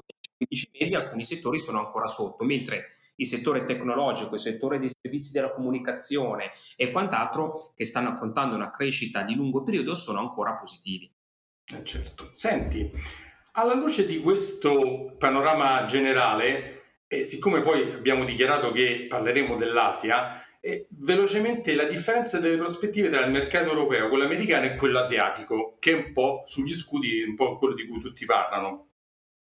mesi 0.78 0.94
alcuni 0.94 1.24
settori 1.24 1.58
sono 1.58 1.80
ancora 1.80 2.06
sotto, 2.06 2.44
mentre 2.44 2.86
il 3.16 3.26
settore 3.26 3.64
tecnologico, 3.64 4.36
il 4.36 4.40
settore 4.40 4.78
dei 4.78 4.88
servizi 4.88 5.32
della 5.32 5.52
comunicazione 5.52 6.50
e 6.76 6.90
quant'altro 6.90 7.72
che 7.74 7.84
stanno 7.84 8.10
affrontando 8.10 8.54
una 8.54 8.70
crescita 8.70 9.22
di 9.22 9.34
lungo 9.34 9.62
periodo 9.62 9.94
sono 9.94 10.20
ancora 10.20 10.54
positivi. 10.54 11.12
Eh 11.66 11.84
certo. 11.84 12.30
Senti, 12.32 12.90
alla 13.52 13.74
luce 13.74 14.06
di 14.06 14.20
questo 14.20 15.16
panorama 15.18 15.84
generale, 15.84 16.79
e 17.12 17.24
siccome 17.24 17.60
poi 17.60 17.90
abbiamo 17.92 18.22
dichiarato 18.22 18.70
che 18.70 19.06
parleremo 19.08 19.56
dell'Asia, 19.56 20.46
eh, 20.60 20.86
velocemente 20.90 21.74
la 21.74 21.82
differenza 21.82 22.38
delle 22.38 22.56
prospettive 22.56 23.08
tra 23.08 23.24
il 23.24 23.32
mercato 23.32 23.70
europeo, 23.70 24.08
quello 24.08 24.22
americano 24.22 24.66
e 24.66 24.76
quello 24.76 25.00
asiatico, 25.00 25.76
che 25.80 25.90
è 25.90 25.94
un 25.94 26.12
po' 26.12 26.42
sugli 26.44 26.72
scudi, 26.72 27.24
un 27.24 27.34
po' 27.34 27.56
quello 27.56 27.74
di 27.74 27.88
cui 27.88 27.98
tutti 27.98 28.24
parlano. 28.24 28.89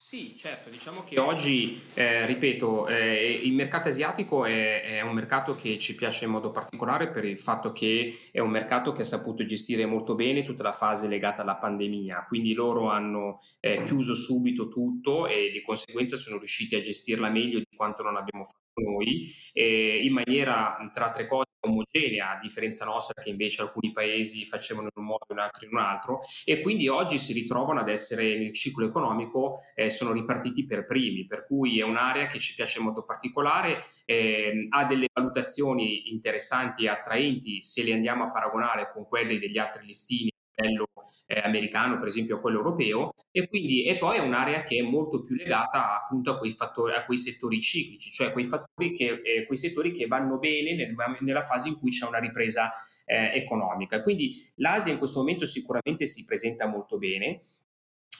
Sì, 0.01 0.37
certo, 0.39 0.71
diciamo 0.71 1.03
che 1.03 1.19
oggi, 1.19 1.77
eh, 1.95 2.25
ripeto, 2.25 2.87
eh, 2.87 3.41
il 3.43 3.53
mercato 3.53 3.89
asiatico 3.89 4.45
è, 4.45 4.83
è, 4.83 5.01
un 5.01 5.13
mercato 5.13 5.57
che 5.57 5.77
ci 5.77 5.97
piace 5.97 6.25
in 6.25 6.31
modo 6.31 6.53
particolare 6.53 7.11
per 7.11 7.25
il 7.25 7.37
fatto 7.37 7.73
che 7.73 8.15
è 8.31 8.39
un 8.39 8.49
mercato 8.49 8.93
che 8.93 9.03
ha 9.03 9.05
saputo 9.05 9.45
gestire 9.45 9.87
molto 9.87 10.15
bene 10.15 10.45
tutta 10.45 10.63
la 10.63 10.73
fase 10.73 11.09
legata 11.09 11.43
alla 11.43 11.57
pandemia, 11.57 12.27
quindi 12.29 12.55
loro 12.55 12.91
hanno 12.91 13.41
eh, 13.59 13.83
chiuso 13.83 14.15
subito 14.15 14.69
tutto 14.69 15.27
e 15.27 15.51
di 15.51 15.61
conseguenza 15.63 16.17
sono 16.17 16.39
riusciti 16.39 16.77
a 16.77 16.81
gestirla 16.81 17.29
meglio 17.29 17.59
di 17.59 17.67
quanto 17.75 18.05
non 18.05 18.17
abbiamo 18.17 18.45
fatto 18.45 18.68
noi, 18.81 19.27
in 19.55 20.13
maniera, 20.13 20.77
tra 20.93 21.07
altre 21.07 21.27
cose, 21.27 21.47
omogenea, 21.61 22.37
a 22.37 22.39
differenza 22.41 22.85
nostra 22.85 23.21
che 23.21 23.31
invece 23.31 23.63
alcuni 23.63 23.91
paesi 23.91 24.45
facevano 24.45 24.89
in 24.95 25.03
un 25.03 25.09
modo 25.09 25.25
e 25.29 25.33
in 25.33 25.41
altri 25.41 25.67
in 25.67 25.75
un 25.75 25.81
altro, 25.81 26.19
e 26.45 26.61
quindi 26.61 26.89
oggi 26.89 27.19
si 27.19 27.33
ritrovano 27.33 27.81
ad 27.81 27.89
essere 27.89 28.39
nel 28.39 28.53
ciclo 28.53 28.87
economico, 28.87 29.61
eh, 29.75 29.91
sono 29.91 30.13
ripartiti 30.13 30.67
per 30.67 30.87
primi, 30.87 31.27
per 31.27 31.47
cui 31.47 31.81
è 31.81 31.83
un'area 31.83 32.27
che 32.27 32.39
ci 32.39 32.55
piace 32.55 32.81
molto 32.81 33.05
particolare, 33.05 33.83
eh, 34.05 34.67
ha 34.71 34.85
delle 34.85 35.09
valutazioni 35.13 36.11
interessanti 36.13 36.85
e 36.85 36.89
attraenti 36.89 37.63
se 37.63 37.83
le 37.83 37.93
andiamo 37.93 38.25
a 38.25 38.31
paragonare 38.31 38.91
con 38.93 39.07
quelle 39.07 39.39
degli 39.39 39.59
altri 39.59 39.85
listini 39.85 40.31
livello 40.59 40.89
eh, 41.27 41.41
americano, 41.41 41.99
per 41.99 42.09
esempio 42.09 42.37
a 42.37 42.41
quello 42.41 42.59
europeo, 42.59 43.13
e 43.31 43.49
quindi 43.49 43.85
e 43.85 43.97
poi 43.97 44.19
è 44.19 44.21
un'area 44.21 44.63
che 44.63 44.79
è 44.79 44.83
molto 44.83 45.23
più 45.23 45.37
legata 45.37 46.03
appunto 46.03 46.33
a 46.33 46.39
quei, 46.39 46.51
fattori, 46.51 46.95
a 46.95 47.05
quei 47.05 47.19
settori 47.19 47.61
ciclici, 47.61 48.11
cioè 48.11 48.33
quei, 48.33 48.47
che, 48.93 49.21
eh, 49.23 49.47
quei 49.47 49.59
settori 49.59 49.93
che 49.93 50.07
vanno 50.07 50.39
bene 50.39 50.75
nel, 50.75 50.95
nella 51.21 51.43
fase 51.43 51.69
in 51.69 51.79
cui 51.79 51.91
c'è 51.91 52.07
una 52.07 52.19
ripresa 52.19 52.71
eh, 53.05 53.31
economica. 53.35 54.03
Quindi 54.03 54.35
l'Asia 54.57 54.93
in 54.93 54.99
questo 54.99 55.21
momento 55.21 55.47
sicuramente 55.47 56.07
si 56.07 56.25
presenta 56.25 56.67
molto 56.67 56.99
bene. 56.99 57.41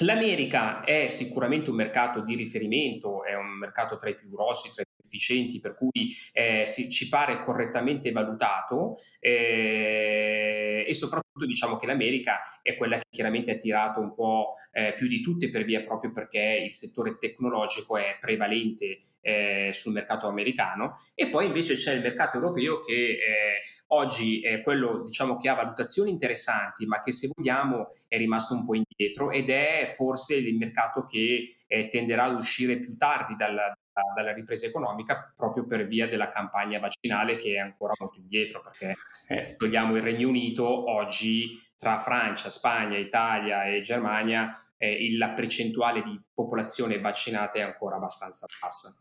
L'America 0.03 0.85
è 0.85 1.09
sicuramente 1.09 1.71
un 1.71 1.77
mercato 1.77 2.23
di 2.23 2.37
riferimento, 2.37 3.25
è 3.25 3.35
un 3.35 3.59
mercato 3.59 3.97
tra 3.97 4.09
i 4.09 4.15
più 4.15 4.31
grossi, 4.31 4.71
tra 4.71 4.83
i 4.83 4.87
più 4.87 5.05
efficienti, 5.05 5.59
per 5.59 5.75
cui 5.75 6.15
eh, 6.33 6.65
si, 6.67 6.89
ci 6.89 7.09
pare 7.09 7.41
correttamente 7.41 8.13
valutato 8.13 8.95
eh, 9.19 10.85
e 10.87 10.95
soprattutto 10.95 11.28
diciamo 11.47 11.77
che 11.77 11.87
l'America 11.87 12.41
è 12.63 12.77
quella 12.77 12.97
che 12.97 13.07
chiaramente 13.11 13.53
ha 13.53 13.57
tirato 13.57 14.01
un 14.01 14.15
po' 14.15 14.51
eh, 14.73 14.95
più 14.95 15.07
di 15.07 15.21
tutte 15.21 15.51
per 15.51 15.65
via 15.65 15.81
proprio 15.83 16.13
perché 16.13 16.61
il 16.65 16.71
settore 16.71 17.19
tecnologico 17.19 17.97
è 17.97 18.17
prevalente 18.21 18.99
eh, 19.21 19.71
sul 19.73 19.93
mercato 19.93 20.27
americano. 20.29 20.95
E 21.15 21.29
poi 21.29 21.47
invece 21.47 21.75
c'è 21.75 21.95
il 21.95 22.03
mercato 22.03 22.37
europeo 22.37 22.79
che 22.79 22.93
eh, 22.93 23.63
oggi 23.89 24.41
è 24.41 24.63
quello 24.63 25.03
diciamo 25.05 25.37
che 25.37 25.49
ha 25.49 25.55
valutazioni 25.55 26.11
interessanti 26.11 26.87
ma 26.87 27.01
che 27.01 27.13
se 27.13 27.29
vogliamo 27.35 27.87
è 28.07 28.17
rimasto 28.17 28.55
un 28.55 28.65
po' 28.65 28.75
indietro 28.75 29.31
ed 29.31 29.51
è 29.51 29.91
forse 29.95 30.37
il 30.37 30.57
mercato 30.57 31.05
che 31.05 31.45
eh, 31.67 31.89
tenderà 31.89 32.25
ad 32.25 32.37
uscire 32.37 32.79
più 32.79 32.97
tardi 32.97 33.35
dalla, 33.37 33.73
dalla 34.15 34.33
ripresa 34.33 34.67
economica 34.67 35.33
proprio 35.35 35.67
per 35.67 35.87
via 35.87 36.09
della 36.09 36.29
campagna 36.29 36.79
vaccinale 36.79 37.37
che 37.37 37.55
è 37.55 37.59
ancora 37.59 37.95
molto 37.99 38.19
indietro 38.19 38.61
perché 38.61 38.95
eh. 39.29 39.41
se 39.41 39.57
togliamo 39.57 39.97
il 39.97 40.03
Regno 40.03 40.29
Unito 40.29 40.91
oggi 40.91 41.49
tra 41.77 41.99
Francia, 41.99 42.51
Spagna, 42.51 42.99
Italia 42.99 43.65
e 43.65 43.81
Germania 43.81 44.53
eh, 44.79 45.17
la 45.17 45.31
percentuale 45.31 46.03
di 46.03 46.19
popolazione 46.33 47.01
vaccinata 47.01 47.59
è 47.59 47.63
ancora 47.63 47.97
abbastanza 47.97 48.47
bassa. 48.61 48.95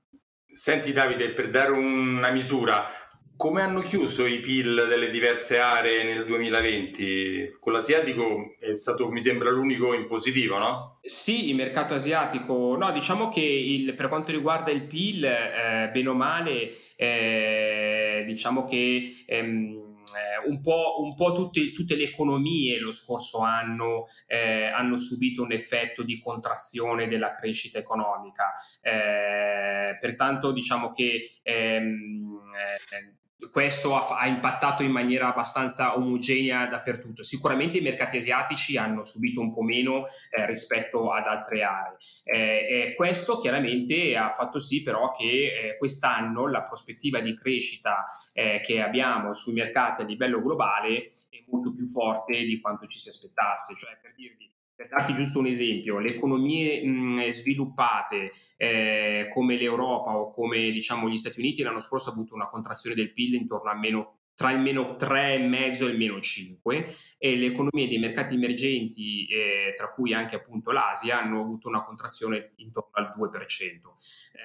Senti 0.51 0.91
Davide, 0.91 1.33
per 1.33 1.51
dare 1.51 1.71
una 1.71 2.31
misura, 2.31 2.89
come 3.37 3.61
hanno 3.61 3.81
chiuso 3.81 4.25
i 4.25 4.39
PIL 4.39 4.87
delle 4.87 5.09
diverse 5.09 5.59
aree 5.59 6.03
nel 6.03 6.25
2020? 6.25 7.57
Con 7.59 7.71
l'asiatico 7.71 8.55
è 8.59 8.73
stato, 8.73 9.09
mi 9.09 9.21
sembra, 9.21 9.51
l'unico 9.51 9.93
in 9.93 10.07
positivo, 10.07 10.57
no? 10.57 10.97
Sì, 11.03 11.49
il 11.49 11.55
mercato 11.55 11.93
asiatico, 11.93 12.75
no, 12.75 12.91
diciamo 12.91 13.29
che 13.29 13.41
il, 13.41 13.93
per 13.93 14.09
quanto 14.09 14.31
riguarda 14.31 14.71
il 14.71 14.83
PIL, 14.83 15.23
eh, 15.23 15.89
bene 15.93 16.09
o 16.09 16.13
male, 16.15 16.69
eh, 16.95 18.23
diciamo 18.25 18.63
che... 18.65 19.23
Ehm, 19.27 19.85
eh, 20.07 20.47
un 20.47 20.61
po', 20.61 21.01
un 21.01 21.13
po 21.15 21.33
tutte, 21.33 21.73
tutte, 21.73 21.95
le 21.95 22.03
economie 22.03 22.79
lo 22.79 22.91
scorso 22.91 23.39
anno 23.39 24.05
eh, 24.25 24.67
hanno 24.67 24.95
subito 24.95 25.43
un 25.43 25.51
effetto 25.51 26.01
di 26.01 26.17
contrazione 26.17 27.09
della 27.09 27.33
crescita 27.33 27.77
economica. 27.77 28.53
Eh, 28.81 29.97
pertanto 29.99 30.53
diciamo 30.53 30.89
che 30.91 31.39
ehm, 31.43 32.39
eh, 32.55 33.17
questo 33.51 33.95
ha, 33.95 34.17
ha, 34.17 34.27
impattato 34.27 34.81
in 34.83 34.91
maniera 34.91 35.27
abbastanza 35.27 35.95
omogenea 35.95 36.65
dappertutto. 36.65 37.23
Sicuramente 37.23 37.77
i 37.77 37.81
mercati 37.81 38.17
asiatici 38.17 38.77
hanno 38.77 39.03
subito 39.03 39.41
un 39.41 39.53
po' 39.53 39.61
meno 39.61 40.03
eh, 40.31 40.45
rispetto 40.47 41.11
ad 41.11 41.27
altre 41.27 41.63
aree. 41.63 41.97
Eh, 42.23 42.93
questo 42.95 43.39
chiaramente 43.39 44.17
ha 44.17 44.29
fatto 44.29 44.57
sì 44.59 44.81
però 44.81 45.11
che 45.11 45.25
eh, 45.25 45.77
quest'anno 45.77 46.47
la 46.47 46.63
prospettiva 46.63 47.19
di 47.19 47.35
crescita 47.35 48.05
eh, 48.33 48.59
che 48.61 48.81
abbiamo 48.81 49.33
sui 49.33 49.53
mercati 49.53 50.01
a 50.01 50.05
livello 50.05 50.41
globale 50.41 51.03
è 51.29 51.43
molto 51.47 51.73
più 51.73 51.87
forte 51.87 52.43
di 52.43 52.59
quanto 52.59 52.85
ci 52.87 52.97
si 52.97 53.09
aspettasse. 53.09 53.75
Cioè, 53.75 53.99
per 54.01 54.13
dirvi, 54.15 54.51
per 54.77 54.89
darti 54.89 55.15
giusto 55.15 55.39
un 55.39 55.47
esempio, 55.47 55.97
le 55.97 56.13
economie 56.13 56.85
mh, 56.85 57.29
sviluppate 57.31 58.29
eh, 58.57 59.27
come 59.33 59.57
l'Europa 59.57 60.15
o 60.15 60.29
come 60.29 60.69
diciamo, 60.69 61.09
gli 61.09 61.17
Stati 61.17 61.39
Uniti 61.39 61.63
l'anno 61.63 61.79
scorso 61.79 62.11
hanno 62.11 62.19
avuto 62.19 62.35
una 62.35 62.47
contrazione 62.47 62.95
del 62.95 63.11
PIL 63.11 63.33
intorno 63.33 63.71
a 63.71 63.75
meno 63.75 64.16
tra 64.37 64.51
il 64.51 64.59
meno 64.59 64.95
3,5 64.99 65.81
e 65.81 65.89
il 65.89 65.97
meno 65.97 66.19
5 66.21 66.93
e 67.17 67.35
le 67.37 67.45
economie 67.47 67.87
dei 67.87 67.97
mercati 67.97 68.35
emergenti, 68.35 69.25
eh, 69.25 69.73
tra 69.75 69.91
cui 69.91 70.13
anche 70.13 70.35
appunto 70.35 70.69
l'Asia, 70.69 71.19
hanno 71.19 71.41
avuto 71.41 71.67
una 71.67 71.83
contrazione 71.83 72.51
intorno 72.57 72.91
al 72.91 73.13
2%. 73.17 73.95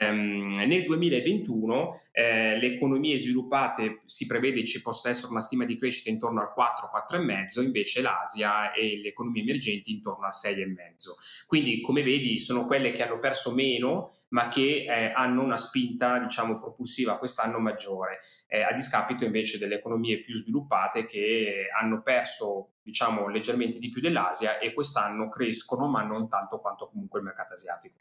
Ehm, 0.00 0.54
nel 0.66 0.84
2021 0.84 1.90
eh, 2.10 2.58
le 2.58 2.66
economie 2.74 3.18
sviluppate 3.18 4.00
si 4.06 4.24
prevede 4.24 4.64
ci 4.64 4.80
possa 4.80 5.10
essere 5.10 5.30
una 5.30 5.40
stima 5.40 5.66
di 5.66 5.76
crescita 5.76 6.08
intorno 6.08 6.40
al 6.40 6.54
4-4,5, 6.56 7.62
invece 7.62 8.00
l'Asia 8.00 8.72
e 8.72 8.98
le 8.98 9.08
economie 9.08 9.42
emergenti 9.42 9.92
intorno 9.92 10.24
al 10.24 10.32
6,5. 10.32 11.44
Quindi 11.46 11.82
come 11.82 12.02
vedi 12.02 12.38
sono 12.38 12.64
quelle 12.64 12.92
che 12.92 13.02
hanno 13.02 13.18
perso 13.18 13.52
meno 13.52 14.10
ma 14.30 14.48
che 14.48 14.86
eh, 14.88 15.12
hanno 15.14 15.42
una 15.42 15.58
spinta 15.58 16.18
diciamo 16.18 16.58
propulsiva 16.58 17.18
quest'anno 17.18 17.58
maggiore, 17.58 18.20
eh, 18.46 18.62
a 18.62 18.72
discapito 18.72 19.26
invece 19.26 19.58
delle 19.58 19.80
economie 19.82 20.20
più 20.20 20.34
sviluppate 20.34 21.04
che 21.04 21.66
hanno 21.78 22.02
perso 22.02 22.70
diciamo 22.82 23.28
leggermente 23.28 23.78
di 23.78 23.90
più 23.90 24.00
dell'Asia 24.00 24.58
e 24.58 24.72
quest'anno 24.72 25.28
crescono 25.28 25.88
ma 25.88 26.02
non 26.02 26.28
tanto 26.28 26.58
quanto 26.58 26.88
comunque 26.88 27.18
il 27.18 27.26
mercato 27.26 27.54
asiatico. 27.54 27.96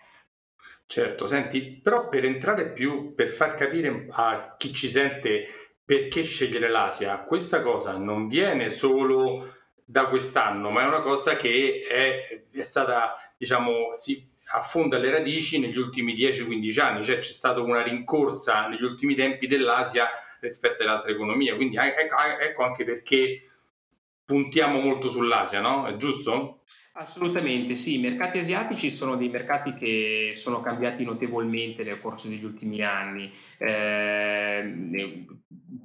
Certo, 0.86 1.26
senti, 1.26 1.80
però 1.82 2.10
per 2.10 2.26
entrare 2.26 2.72
più, 2.72 3.14
per 3.16 3.30
far 3.30 3.54
capire 3.54 4.08
a 4.10 4.56
chi 4.58 4.74
ci 4.74 4.90
sente 4.90 5.46
perché 5.84 6.24
scegliere 6.24 6.70
l'Asia, 6.70 7.22
questa 7.22 7.60
cosa 7.60 7.98
non 7.98 8.28
viene 8.28 8.70
solo 8.70 9.56
da 9.86 10.08
quest'anno, 10.08 10.70
ma 10.70 10.84
è 10.84 10.88
una 10.88 11.00
cosa 11.00 11.36
che 11.36 11.82
è, 11.90 12.46
è 12.50 12.62
stata, 12.62 13.14
diciamo, 13.38 13.96
si 13.96 14.30
affonda 14.54 14.98
le 14.98 15.10
radici 15.10 15.60
negli 15.60 15.78
ultimi 15.78 16.14
10-15 16.14 16.82
anni, 16.82 17.04
cioè 17.04 17.20
c'è 17.20 17.32
stata 17.32 17.60
una 17.62 17.82
rincorsa 17.82 18.68
negli 18.68 18.84
ultimi 18.84 19.16
tempi 19.16 19.48
dell'Asia 19.48 20.10
rispetto 20.42 20.84
alle 20.84 20.92
altre 20.92 21.14
economie. 21.14 21.56
Quindi 21.56 21.78
ecco, 21.78 22.64
anche 22.64 22.84
perché 22.84 23.42
puntiamo 24.26 24.80
molto 24.80 25.10
sull'Asia, 25.10 25.62
no? 25.62 25.88
È 25.88 25.96
giusto? 25.96 26.64
Assolutamente 26.94 27.76
sì, 27.76 27.98
i 27.98 28.02
mercati 28.02 28.40
asiatici 28.40 28.90
sono 28.90 29.16
dei 29.16 29.30
mercati 29.30 29.76
che 29.76 30.34
sono 30.36 30.60
cambiati 30.60 31.06
notevolmente 31.06 31.84
nel 31.84 32.02
corso 32.02 32.28
degli 32.28 32.44
ultimi 32.44 32.82
anni. 32.84 33.32
Eh, 33.58 35.26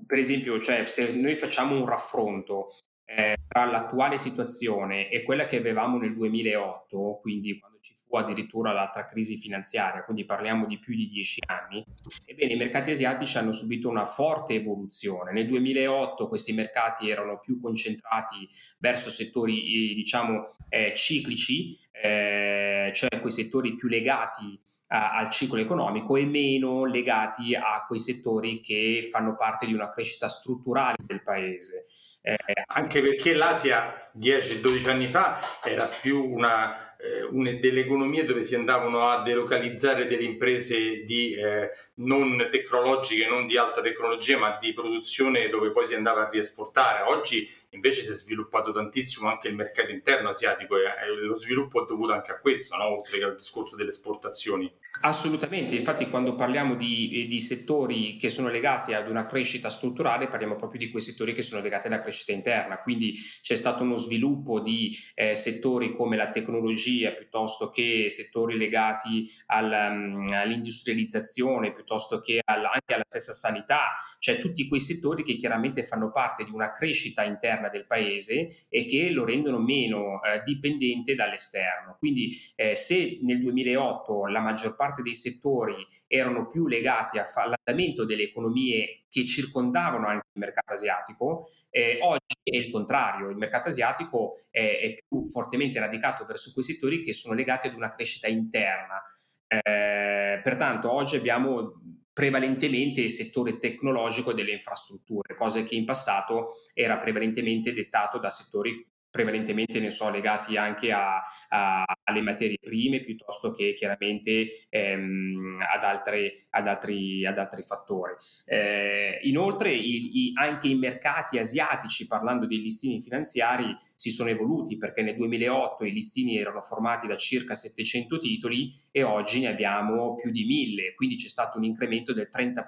per 0.07 0.19
esempio, 0.19 0.61
cioè, 0.61 0.85
se 0.85 1.13
noi 1.15 1.35
facciamo 1.35 1.77
un 1.77 1.87
raffronto 1.87 2.69
eh, 3.05 3.37
tra 3.47 3.67
l'attuale 3.67 4.19
situazione 4.19 5.09
e 5.09 5.23
quella 5.23 5.45
che 5.45 5.59
avevamo 5.59 5.97
nel 5.99 6.13
2008, 6.13 7.19
quindi 7.23 7.59
quando 7.61 7.76
ci 7.87 7.95
fu 7.95 8.17
addirittura 8.17 8.73
l'altra 8.73 9.05
crisi 9.05 9.37
finanziaria, 9.37 10.03
quindi 10.03 10.25
parliamo 10.25 10.67
di 10.67 10.81
più 10.81 10.97
di 10.97 11.07
dieci 11.07 11.41
anni, 11.47 11.85
ebbene 12.25 12.55
i 12.55 12.57
mercati 12.57 12.91
asiatici 12.91 13.39
hanno 13.39 13.53
subito 13.53 13.89
una 13.89 14.05
forte 14.05 14.55
evoluzione. 14.55 15.31
Nel 15.31 15.47
2008 15.47 16.27
questi 16.27 16.53
mercati 16.53 17.09
erano 17.09 17.39
più 17.39 17.61
concentrati 17.61 18.49
verso 18.79 19.09
settori, 19.09 19.93
eh, 19.93 19.95
diciamo, 19.95 20.53
eh, 20.69 20.95
ciclici, 20.95 21.79
eh, 21.93 22.91
cioè 22.93 23.21
quei 23.21 23.33
settori 23.33 23.77
più 23.77 23.87
legati 23.87 24.59
a, 24.89 25.13
al 25.13 25.29
ciclo 25.31 25.61
economico 25.61 26.17
e 26.17 26.27
meno 26.27 26.85
legati 26.87 27.55
a 27.55 27.85
quei 27.87 28.01
settori 28.01 28.59
che 28.59 29.07
fanno 29.09 29.37
parte 29.37 29.67
di 29.67 29.75
una 29.75 29.91
crescita 29.91 30.29
strutturale 30.29 30.97
del 31.05 31.23
paese. 31.23 31.85
Eh, 32.23 32.37
Anche 32.67 33.01
perché 33.01 33.35
l'Asia 33.35 33.95
10-12 34.19 34.89
anni 34.89 35.07
fa 35.07 35.39
era 35.63 35.87
più 35.87 36.25
una 36.25 36.86
eh, 36.99 37.59
delle 37.59 37.81
economie 37.81 38.25
dove 38.25 38.43
si 38.43 38.55
andavano 38.55 39.09
a 39.09 39.23
delocalizzare 39.23 40.07
delle 40.07 40.25
imprese 40.25 41.03
di, 41.05 41.35
eh, 41.35 41.71
non 41.95 42.49
tecnologiche, 42.51 43.27
non 43.27 43.47
di 43.47 43.57
alta 43.57 43.81
tecnologia, 43.81 44.39
ma 44.39 44.57
di 44.61 44.73
produzione 44.73 45.49
dove 45.49 45.71
poi 45.71 45.87
si 45.87 45.95
andava 45.95 46.27
a 46.27 46.31
riesportare. 46.31 47.03
Oggi 47.11 47.49
invece 47.71 48.03
si 48.03 48.11
è 48.11 48.15
sviluppato 48.15 48.73
tantissimo 48.73 49.29
anche 49.29 49.49
il 49.49 49.55
mercato 49.55 49.91
interno 49.91 50.31
asiatico 50.31 50.77
e 50.77 50.83
lo 51.21 51.35
sviluppo 51.35 51.83
è 51.83 51.87
dovuto 51.87 52.13
anche 52.13 52.33
a 52.33 52.39
questo, 52.39 52.77
no? 52.77 52.87
oltre 52.89 53.19
che 53.19 53.25
al 53.25 53.35
discorso 53.35 53.77
delle 53.77 53.91
esportazioni. 53.91 54.73
Assolutamente, 55.03 55.75
infatti 55.77 56.09
quando 56.09 56.35
parliamo 56.35 56.75
di, 56.75 57.27
di, 57.29 57.41
settori 57.41 58.17
che 58.17 58.31
sono 58.31 58.49
legati 58.49 58.95
ad 58.95 59.09
una 59.09 59.25
crescita 59.25 59.69
strutturale 59.69 60.27
parliamo 60.27 60.57
proprio 60.57 60.81
di 60.81 60.91
quei 60.91 61.03
settori 61.03 61.33
che 61.33 61.43
sono 61.43 61.61
legati 61.61 61.87
alla 61.87 61.99
crescita 61.99 62.33
interna, 62.33 62.81
quindi 62.81 63.15
c'è 63.43 63.57
stato 63.57 63.83
uno 63.83 63.97
sviluppo 63.97 64.61
di 64.61 64.97
eh, 65.15 65.35
settori 65.35 65.93
come 65.93 66.17
la 66.17 66.31
tecnologia 66.31 67.13
piuttosto 67.13 67.69
che 67.69 68.09
settori 68.09 68.57
legati 68.57 69.31
al, 69.47 69.91
um, 69.93 70.27
all'industrializzazione 70.33 71.73
piuttosto 71.73 72.19
che 72.19 72.41
al, 72.43 72.65
anche 72.65 72.95
alla 72.95 73.05
stessa 73.07 73.33
sanità, 73.33 73.93
cioè 74.19 74.39
tutti 74.39 74.67
quei 74.67 74.81
settori 74.81 75.23
che 75.23 75.37
chiaramente 75.37 75.83
fanno 75.83 76.11
parte 76.11 76.45
di 76.45 76.51
una 76.53 76.73
crescita 76.73 77.23
interna 77.23 77.69
del 77.69 77.87
paese 77.87 78.49
e 78.71 78.85
che 78.87 79.11
lo 79.11 79.25
rendono 79.25 79.59
meno 79.59 80.23
eh, 80.23 80.41
dipendente 80.43 81.15
dall'esterno. 81.15 81.97
Quindi 81.99 82.35
eh, 82.57 82.75
se 82.75 83.19
nel 83.23 83.39
2008 83.39 84.27
la 84.27 84.41
maggior 84.41 84.75
parte 84.75 84.86
parte 84.87 85.03
dei 85.03 85.15
settori 85.15 85.75
erano 86.07 86.47
più 86.47 86.67
legati 86.67 87.19
all'andamento 87.19 88.05
delle 88.05 88.23
economie 88.23 89.05
che 89.09 89.25
circondavano 89.25 90.07
anche 90.07 90.29
il 90.33 90.41
mercato 90.41 90.75
asiatico, 90.75 91.47
eh, 91.71 91.99
oggi 92.03 92.35
è 92.43 92.57
il 92.57 92.71
contrario, 92.71 93.31
il 93.31 93.37
mercato 93.37 93.69
asiatico 93.69 94.33
è, 94.51 94.79
è, 94.81 94.95
più 95.07 95.27
fortemente 95.27 95.81
radicato 95.81 96.25
verso 96.25 96.53
quei 96.53 96.65
settori 96.65 97.01
che 97.01 97.13
sono 97.13 97.35
legati 97.35 97.67
ad 97.67 97.75
una 97.75 97.89
crescita 97.89 98.29
interna. 98.29 99.03
Eh, 99.49 100.41
pertanto 100.43 100.91
oggi 100.93 101.17
abbiamo 101.17 101.81
prevalentemente 102.13 103.03
il 103.03 103.11
settore 103.11 103.59
tecnologico 103.59 104.31
e 104.31 104.35
delle 104.35 104.53
infrastrutture, 104.53 105.35
cosa 105.35 105.63
che 105.63 105.75
in 105.75 105.85
passato 105.85 106.55
era 106.73 106.99
prevalentemente 106.99 107.73
dettato 107.73 108.19
da 108.19 108.31
settori 108.31 108.85
prevalentemente 109.17 109.81
ne 109.81 109.91
so 109.91 110.11
legati 110.11 110.59
anche 110.59 110.93
a, 110.93 111.23
a, 111.49 111.85
alle 112.05 112.21
materie 112.21 112.59
prime 112.61 113.01
piuttosto 113.01 113.51
che 113.51 113.73
chiaramente 113.73 114.47
ehm, 114.69 115.59
ad, 115.75 115.83
altre, 115.83 116.33
ad, 116.51 116.67
altri, 116.67 117.25
ad, 117.25 117.39
altri, 117.39 117.63
fattori. 117.63 118.13
Eh, 118.45 119.21
inoltre 119.23 119.73
i, 119.73 120.27
i, 120.27 120.33
anche 120.35 120.69
i 120.69 120.75
mercati 120.75 121.39
asiatici, 121.39 122.07
parlando 122.07 122.45
dei 122.45 122.61
listini 122.61 123.01
finanziari, 123.01 123.75
si 123.95 124.11
sono 124.11 124.29
evoluti 124.29 124.77
perché 124.77 125.01
nel 125.01 125.17
2008 125.17 125.85
i 125.85 125.93
listini 125.93 126.37
erano 126.37 126.61
formati 126.61 127.07
da 127.07 127.17
circa 127.17 127.55
700 127.55 128.19
titoli 128.19 128.71
e 128.93 129.03
oggi 129.03 129.41
ne 129.41 129.49
abbiamo 129.49 130.15
più 130.15 130.31
di 130.31 130.45
1000, 130.45 130.95
quindi 130.95 131.17
c'è 131.17 131.29
stato 131.29 131.57
un 131.57 131.65
incremento 131.65 132.13
del 132.13 132.29
30% 132.31 132.65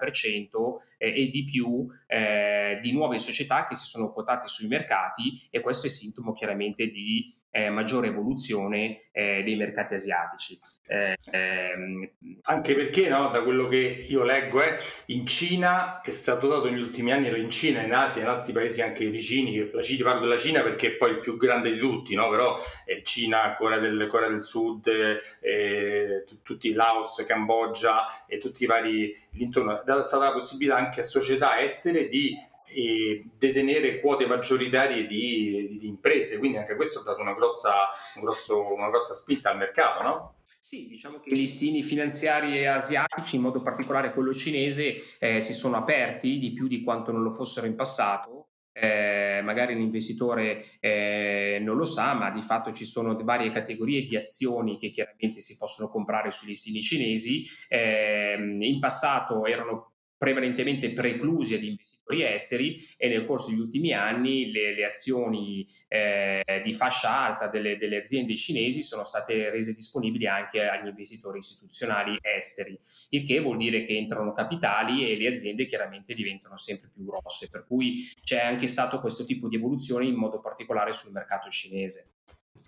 eh, 0.96 1.12
e 1.14 1.28
di 1.28 1.44
più 1.44 1.86
eh, 2.06 2.78
di 2.80 2.92
nuove 2.92 3.18
società 3.18 3.64
che 3.64 3.74
si 3.74 3.84
sono 3.84 4.12
quotate 4.12 4.46
sui 4.48 4.66
mercati 4.66 5.46
e 5.50 5.60
questo 5.60 5.86
è 5.86 5.90
sintomo 5.90 6.32
chiaramente 6.38 6.86
di 6.86 7.26
eh, 7.50 7.70
maggiore 7.70 8.08
evoluzione 8.08 9.08
eh, 9.10 9.42
dei 9.42 9.56
mercati 9.56 9.94
asiatici. 9.94 10.58
Eh, 10.90 11.16
ehm, 11.32 12.10
Anche 12.42 12.74
perché, 12.74 13.08
no, 13.08 13.28
da 13.28 13.42
quello 13.42 13.68
che 13.68 14.06
io 14.08 14.22
leggo, 14.22 14.62
eh, 14.62 14.78
in 15.06 15.26
Cina 15.26 16.00
è 16.00 16.10
stato 16.10 16.46
dato 16.46 16.70
negli 16.70 16.80
ultimi 16.80 17.12
anni, 17.12 17.28
in 17.38 17.50
Cina, 17.50 17.82
in 17.82 17.92
Asia, 17.92 18.22
in 18.22 18.28
altri 18.28 18.52
paesi 18.52 18.80
anche 18.80 19.06
vicini, 19.08 19.70
la 19.70 19.82
Cina, 19.82 20.04
parlo 20.04 20.20
della 20.20 20.38
Cina 20.38 20.62
perché 20.62 20.88
è 20.88 20.90
poi 20.92 21.10
il 21.10 21.18
più 21.20 21.36
grande 21.36 21.72
di 21.72 21.78
tutti, 21.78 22.14
no? 22.14 22.28
però 22.30 22.56
eh, 22.86 23.02
Cina, 23.02 23.52
Corea 23.52 23.78
del, 23.78 24.06
Corea 24.06 24.28
del 24.28 24.42
Sud, 24.42 24.86
eh, 24.88 26.24
t- 26.26 26.38
tutti 26.42 26.72
Laos, 26.72 27.22
Cambogia 27.26 28.06
e 28.26 28.38
tutti 28.38 28.64
i 28.64 28.66
vari 28.66 29.14
l'intorno, 29.32 29.74
è 29.74 30.04
stata 30.04 30.24
la 30.24 30.32
possibilità 30.32 30.76
anche 30.76 31.00
a 31.00 31.04
società 31.04 31.60
estere 31.60 32.06
di 32.06 32.34
e 32.70 33.24
detenere 33.38 34.00
quote 34.00 34.26
maggioritarie 34.26 35.06
di, 35.06 35.78
di, 35.78 35.86
imprese, 35.86 36.38
quindi 36.38 36.58
anche 36.58 36.76
questo 36.76 37.00
ha 37.00 37.02
dato 37.02 37.20
una 37.20 37.34
grossa, 37.34 37.74
un 38.16 38.22
grosso, 38.22 38.72
una 38.72 38.88
grossa 38.88 39.14
spinta 39.14 39.50
al 39.50 39.56
mercato, 39.56 40.02
no? 40.02 40.34
Sì, 40.60 40.88
diciamo 40.88 41.20
che 41.20 41.30
gli 41.30 41.36
listini 41.36 41.82
finanziari 41.82 42.66
asiatici, 42.66 43.36
in 43.36 43.42
modo 43.42 43.62
particolare 43.62 44.12
quello 44.12 44.34
cinese, 44.34 44.96
eh, 45.18 45.40
si 45.40 45.52
sono 45.52 45.76
aperti 45.76 46.38
di 46.38 46.52
più 46.52 46.66
di 46.66 46.82
quanto 46.82 47.12
non 47.12 47.22
lo 47.22 47.30
fossero 47.30 47.66
in 47.66 47.76
passato. 47.76 48.48
Eh, 48.72 49.40
magari 49.42 49.74
l'investitore 49.74 50.64
eh, 50.78 51.58
non 51.60 51.76
lo 51.76 51.84
sa, 51.84 52.14
ma 52.14 52.30
di 52.30 52.42
fatto 52.42 52.70
ci 52.72 52.84
sono 52.84 53.16
varie 53.24 53.50
categorie 53.50 54.02
di 54.02 54.16
azioni 54.16 54.78
che 54.78 54.90
chiaramente 54.90 55.40
si 55.40 55.56
possono 55.56 55.88
comprare 55.88 56.30
sui 56.30 56.48
listini 56.48 56.80
cinesi. 56.80 57.44
Ehm, 57.68 58.60
in 58.62 58.78
passato 58.78 59.46
erano 59.46 59.94
prevalentemente 60.18 60.92
preclusi 60.92 61.54
ad 61.54 61.62
investitori 61.62 62.24
esteri 62.24 62.76
e 62.96 63.08
nel 63.08 63.24
corso 63.24 63.50
degli 63.50 63.60
ultimi 63.60 63.92
anni 63.92 64.50
le, 64.50 64.74
le 64.74 64.84
azioni 64.84 65.64
eh, 65.86 66.42
di 66.62 66.72
fascia 66.72 67.26
alta 67.26 67.46
delle, 67.46 67.76
delle, 67.76 67.98
aziende 67.98 68.34
cinesi 68.36 68.82
sono 68.82 69.04
state 69.04 69.50
rese 69.50 69.74
disponibili 69.74 70.26
anche 70.26 70.66
agli 70.66 70.88
investitori 70.88 71.38
istituzionali 71.38 72.18
esteri, 72.20 72.76
il 73.10 73.22
che 73.24 73.38
vuol 73.38 73.56
dire 73.56 73.84
che 73.84 73.96
entrano 73.96 74.32
capitali 74.32 75.08
e 75.08 75.16
le 75.16 75.28
aziende 75.28 75.66
chiaramente 75.66 76.14
diventano 76.14 76.56
sempre 76.56 76.90
più 76.92 77.04
grosse, 77.04 77.48
per 77.48 77.64
cui 77.66 78.10
c'è 78.20 78.40
anche 78.40 78.66
stato 78.66 79.00
questo 79.00 79.24
tipo 79.24 79.46
di 79.48 79.56
evoluzione 79.56 80.04
in 80.04 80.14
modo 80.14 80.40
particolare 80.40 80.92
sul 80.92 81.12
mercato 81.12 81.48
cinese. 81.48 82.10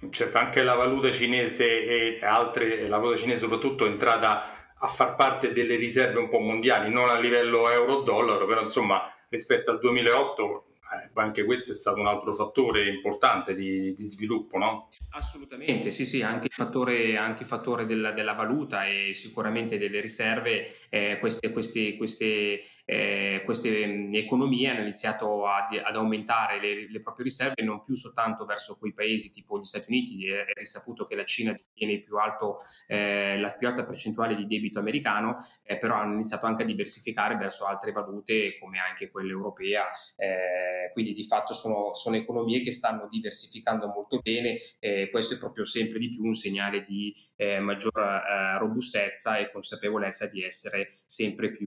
Certo, 0.09 0.39
anche 0.39 0.63
la 0.63 0.75
valuta 0.75 1.11
cinese 1.11 1.67
e 1.67 2.25
altre, 2.25 2.89
la 2.89 2.97
valuta 2.97 3.19
cinese 3.19 3.41
soprattutto 3.41 3.85
è 3.85 3.91
entrata 3.91 4.60
a 4.83 4.87
far 4.87 5.15
parte 5.15 5.53
delle 5.53 5.77
riserve 5.77 6.19
un 6.19 6.29
po' 6.29 6.39
mondiali, 6.39 6.91
non 6.91 7.09
a 7.09 7.19
livello 7.19 7.69
euro-dollaro, 7.69 8.47
però 8.47 8.61
insomma 8.63 9.03
rispetto 9.29 9.71
al 9.71 9.79
2008 9.79 10.43
eh, 10.43 10.70
anche 11.15 11.45
questo 11.45 11.71
è 11.71 11.75
stato 11.75 12.01
un 12.01 12.07
altro 12.07 12.33
fattore 12.33 12.89
importante 12.89 13.55
di, 13.55 13.93
di 13.93 14.05
sviluppo, 14.05 14.59
no? 14.59 14.89
Assolutamente, 15.11 15.91
sì, 15.91 16.05
sì, 16.05 16.23
anche 16.23 16.47
il 16.47 16.53
fattore, 16.53 17.17
anche 17.17 17.43
il 17.43 17.49
fattore 17.49 17.87
della, 17.87 18.11
della, 18.11 18.33
valuta 18.33 18.87
e 18.87 19.13
sicuramente 19.15 19.79
delle 19.79 20.01
riserve, 20.01 20.67
eh, 20.89 21.19
queste, 21.21 21.53
queste, 21.53 21.97
queste, 21.97 22.61
eh, 22.85 23.43
queste, 23.45 23.87
mm, 23.87 24.15
economie 24.15 24.71
hanno 24.71 24.81
iniziato 24.81 25.47
a, 25.47 25.69
ad 25.83 25.95
aumentare 25.95 26.61
le, 26.61 26.91
le, 26.91 27.01
proprie 27.01 27.27
riserve 27.27 27.63
non 27.63 27.85
più 27.85 27.95
soltanto 27.95 28.45
verso 28.45 28.77
quei 28.79 28.93
paesi 28.93 29.31
tipo 29.31 29.59
gli 29.59 29.65
Stati 29.65 29.93
Uniti, 29.93 30.27
è, 30.29 30.45
risaputo 30.55 31.05
che 31.05 31.15
la 31.15 31.25
Cina 31.25 31.53
detiene 31.53 32.01
più 32.01 32.17
alto, 32.17 32.57
eh, 32.89 33.39
la 33.39 33.53
più 33.53 33.69
alta 33.69 33.85
percentuale 33.85 34.35
di 34.35 34.47
debito 34.47 34.79
americano, 34.81 35.37
eh, 35.65 35.79
però 35.79 35.97
hanno 35.97 36.15
iniziato 36.15 36.47
anche 36.47 36.63
a 36.63 36.67
diversificare 36.67 37.37
verso 37.37 37.67
altre 37.67 37.93
valute 37.93 38.59
come 38.59 38.79
anche 38.79 39.11
quella 39.11 39.31
europea 39.31 39.89
eh, 40.17 40.80
quindi 40.93 41.13
di 41.13 41.25
fatto 41.25 41.53
sono, 41.53 41.95
sono, 41.95 42.17
economie 42.17 42.61
che 42.61 42.73
stanno 42.73 43.09
diversificando 43.09 43.89
molto 43.89 44.19
bene 44.21 44.59
e 44.79 45.09
questo 45.11 45.35
è 45.35 45.39
proprio 45.39 45.65
sempre 45.65 45.99
di 45.99 46.09
più 46.09 46.25
un 46.25 46.35
segnale 46.35 46.83
di 46.83 47.15
eh, 47.37 47.61
maggior 47.61 47.99
eh, 47.99 48.59
robustezza 48.59 49.39
e 49.39 49.51
consapevolezza 49.51 50.27
di 50.27 50.43
essere 50.43 50.89
sempre 51.07 51.53
più 51.53 51.67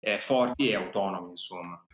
eh, 0.00 0.18
forti 0.18 0.68
e 0.68 0.74
autonomi, 0.74 1.30
insomma. 1.30 1.84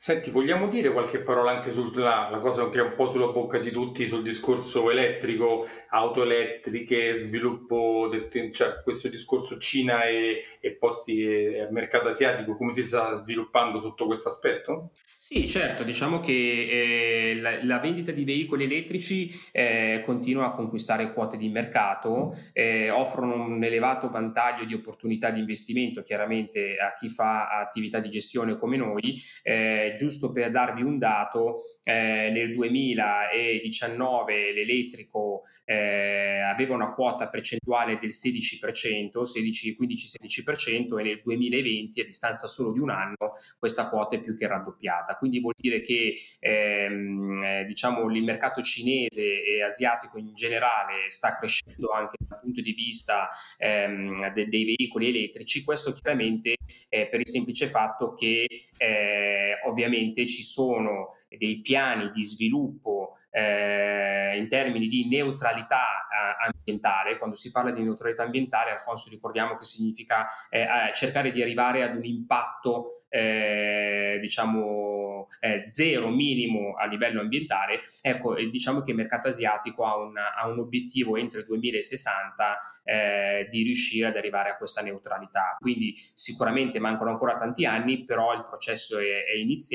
Senti, 0.00 0.30
vogliamo 0.30 0.68
dire 0.68 0.92
qualche 0.92 1.18
parola 1.18 1.50
anche 1.50 1.72
sulla 1.72 2.38
cosa 2.40 2.68
che 2.68 2.78
è 2.78 2.82
un 2.82 2.94
po' 2.94 3.08
sulla 3.08 3.32
bocca 3.32 3.58
di 3.58 3.72
tutti, 3.72 4.06
sul 4.06 4.22
discorso 4.22 4.92
elettrico, 4.92 5.66
auto 5.88 6.22
elettriche, 6.22 7.14
sviluppo, 7.14 8.06
del, 8.08 8.52
cioè 8.52 8.80
questo 8.84 9.08
discorso 9.08 9.58
Cina 9.58 10.04
e, 10.04 10.40
e 10.60 10.76
posti 10.76 11.20
e 11.24 11.66
mercato 11.72 12.10
asiatico, 12.10 12.56
come 12.56 12.70
si 12.70 12.84
sta 12.84 13.20
sviluppando 13.24 13.80
sotto 13.80 14.06
questo 14.06 14.28
aspetto? 14.28 14.92
Sì, 15.18 15.48
certo, 15.48 15.82
diciamo 15.82 16.20
che 16.20 16.32
eh, 16.32 17.34
la, 17.40 17.64
la, 17.64 17.80
vendita 17.80 18.12
di 18.12 18.22
veicoli 18.22 18.64
elettrici 18.66 19.28
eh, 19.50 20.00
continua 20.04 20.46
a 20.46 20.50
conquistare 20.52 21.12
quote 21.12 21.36
di 21.36 21.48
mercato, 21.48 22.32
eh, 22.52 22.88
offrono 22.88 23.34
un 23.34 23.64
elevato 23.64 24.10
vantaggio 24.10 24.64
di 24.64 24.74
opportunità 24.74 25.30
di 25.30 25.40
investimento 25.40 26.02
chiaramente 26.02 26.76
a 26.76 26.92
chi 26.92 27.08
fa 27.08 27.48
attività 27.48 27.98
di 27.98 28.10
gestione 28.10 28.56
come 28.56 28.76
noi 28.76 29.20
eh, 29.42 29.86
giusto 29.94 30.30
per 30.30 30.50
darvi 30.50 30.82
un 30.82 30.98
dato, 30.98 31.62
eh, 31.82 32.30
nel 32.30 32.52
2019 32.52 34.52
l'elettrico 34.52 35.42
eh, 35.64 36.40
aveva 36.40 36.74
una 36.74 36.92
quota 36.92 37.28
percentuale 37.28 37.96
del 37.98 38.10
16%, 38.10 39.22
16, 39.22 39.76
15-16% 39.80 40.98
e 40.98 41.02
nel 41.02 41.20
2020 41.22 42.00
a 42.00 42.04
distanza 42.04 42.46
solo 42.46 42.72
di 42.72 42.80
un 42.80 42.90
anno 42.90 43.32
questa 43.58 43.88
quota 43.88 44.16
è 44.16 44.20
più 44.20 44.36
che 44.36 44.46
raddoppiata. 44.46 45.16
Quindi 45.16 45.40
vuol 45.40 45.54
dire 45.56 45.80
che 45.80 46.14
ehm, 46.40 47.42
eh, 47.42 47.64
diciamo, 47.64 48.10
il 48.10 48.22
mercato 48.22 48.62
cinese 48.62 49.42
e 49.42 49.62
asiatico 49.62 50.18
in 50.18 50.34
generale 50.34 51.08
sta 51.08 51.32
crescendo 51.32 51.90
anche 51.90 52.16
dal 52.18 52.40
punto 52.40 52.60
di 52.60 52.72
vista 52.72 53.28
ehm, 53.58 54.32
de- 54.32 54.48
dei 54.48 54.76
veicoli 54.76 55.08
elettrici. 55.08 55.64
Questo 55.64 55.92
chiaramente 55.92 56.56
per 56.88 57.20
il 57.20 57.26
semplice 57.26 57.66
fatto 57.66 58.12
che 58.12 58.46
eh, 58.76 59.58
ovviamente 59.64 59.77
ci 60.26 60.42
sono 60.42 61.10
dei 61.28 61.60
piani 61.60 62.10
di 62.10 62.24
sviluppo 62.24 63.14
eh, 63.30 64.36
in 64.36 64.48
termini 64.48 64.88
di 64.88 65.08
neutralità 65.08 66.06
eh, 66.08 66.46
ambientale. 66.48 67.16
Quando 67.16 67.36
si 67.36 67.50
parla 67.50 67.70
di 67.70 67.82
neutralità 67.82 68.22
ambientale, 68.22 68.70
Alfonso, 68.70 69.10
ricordiamo 69.10 69.54
che 69.54 69.64
significa 69.64 70.26
eh, 70.50 70.66
cercare 70.94 71.30
di 71.30 71.42
arrivare 71.42 71.82
ad 71.82 71.96
un 71.96 72.04
impatto, 72.04 72.86
eh, 73.08 74.18
diciamo, 74.20 75.26
eh, 75.40 75.64
zero 75.68 76.08
minimo 76.10 76.74
a 76.76 76.86
livello 76.86 77.20
ambientale. 77.20 77.80
Ecco, 78.02 78.34
diciamo 78.34 78.80
che 78.80 78.90
il 78.90 78.96
mercato 78.96 79.28
asiatico 79.28 79.84
ha 79.84 79.96
un, 79.96 80.16
ha 80.16 80.46
un 80.48 80.58
obiettivo 80.58 81.16
entro 81.16 81.40
il 81.40 81.46
2060 81.46 82.58
eh, 82.84 83.46
di 83.50 83.62
riuscire 83.62 84.08
ad 84.08 84.16
arrivare 84.16 84.50
a 84.50 84.56
questa 84.56 84.82
neutralità. 84.82 85.56
Quindi 85.58 85.94
sicuramente 86.14 86.78
mancano 86.80 87.10
ancora 87.10 87.36
tanti 87.36 87.66
anni, 87.66 88.04
però 88.04 88.32
il 88.34 88.46
processo 88.46 88.98
è, 88.98 89.24
è 89.24 89.36
iniziato 89.36 89.67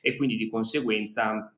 e 0.00 0.16
quindi 0.16 0.36
di 0.36 0.48
conseguenza 0.48 1.54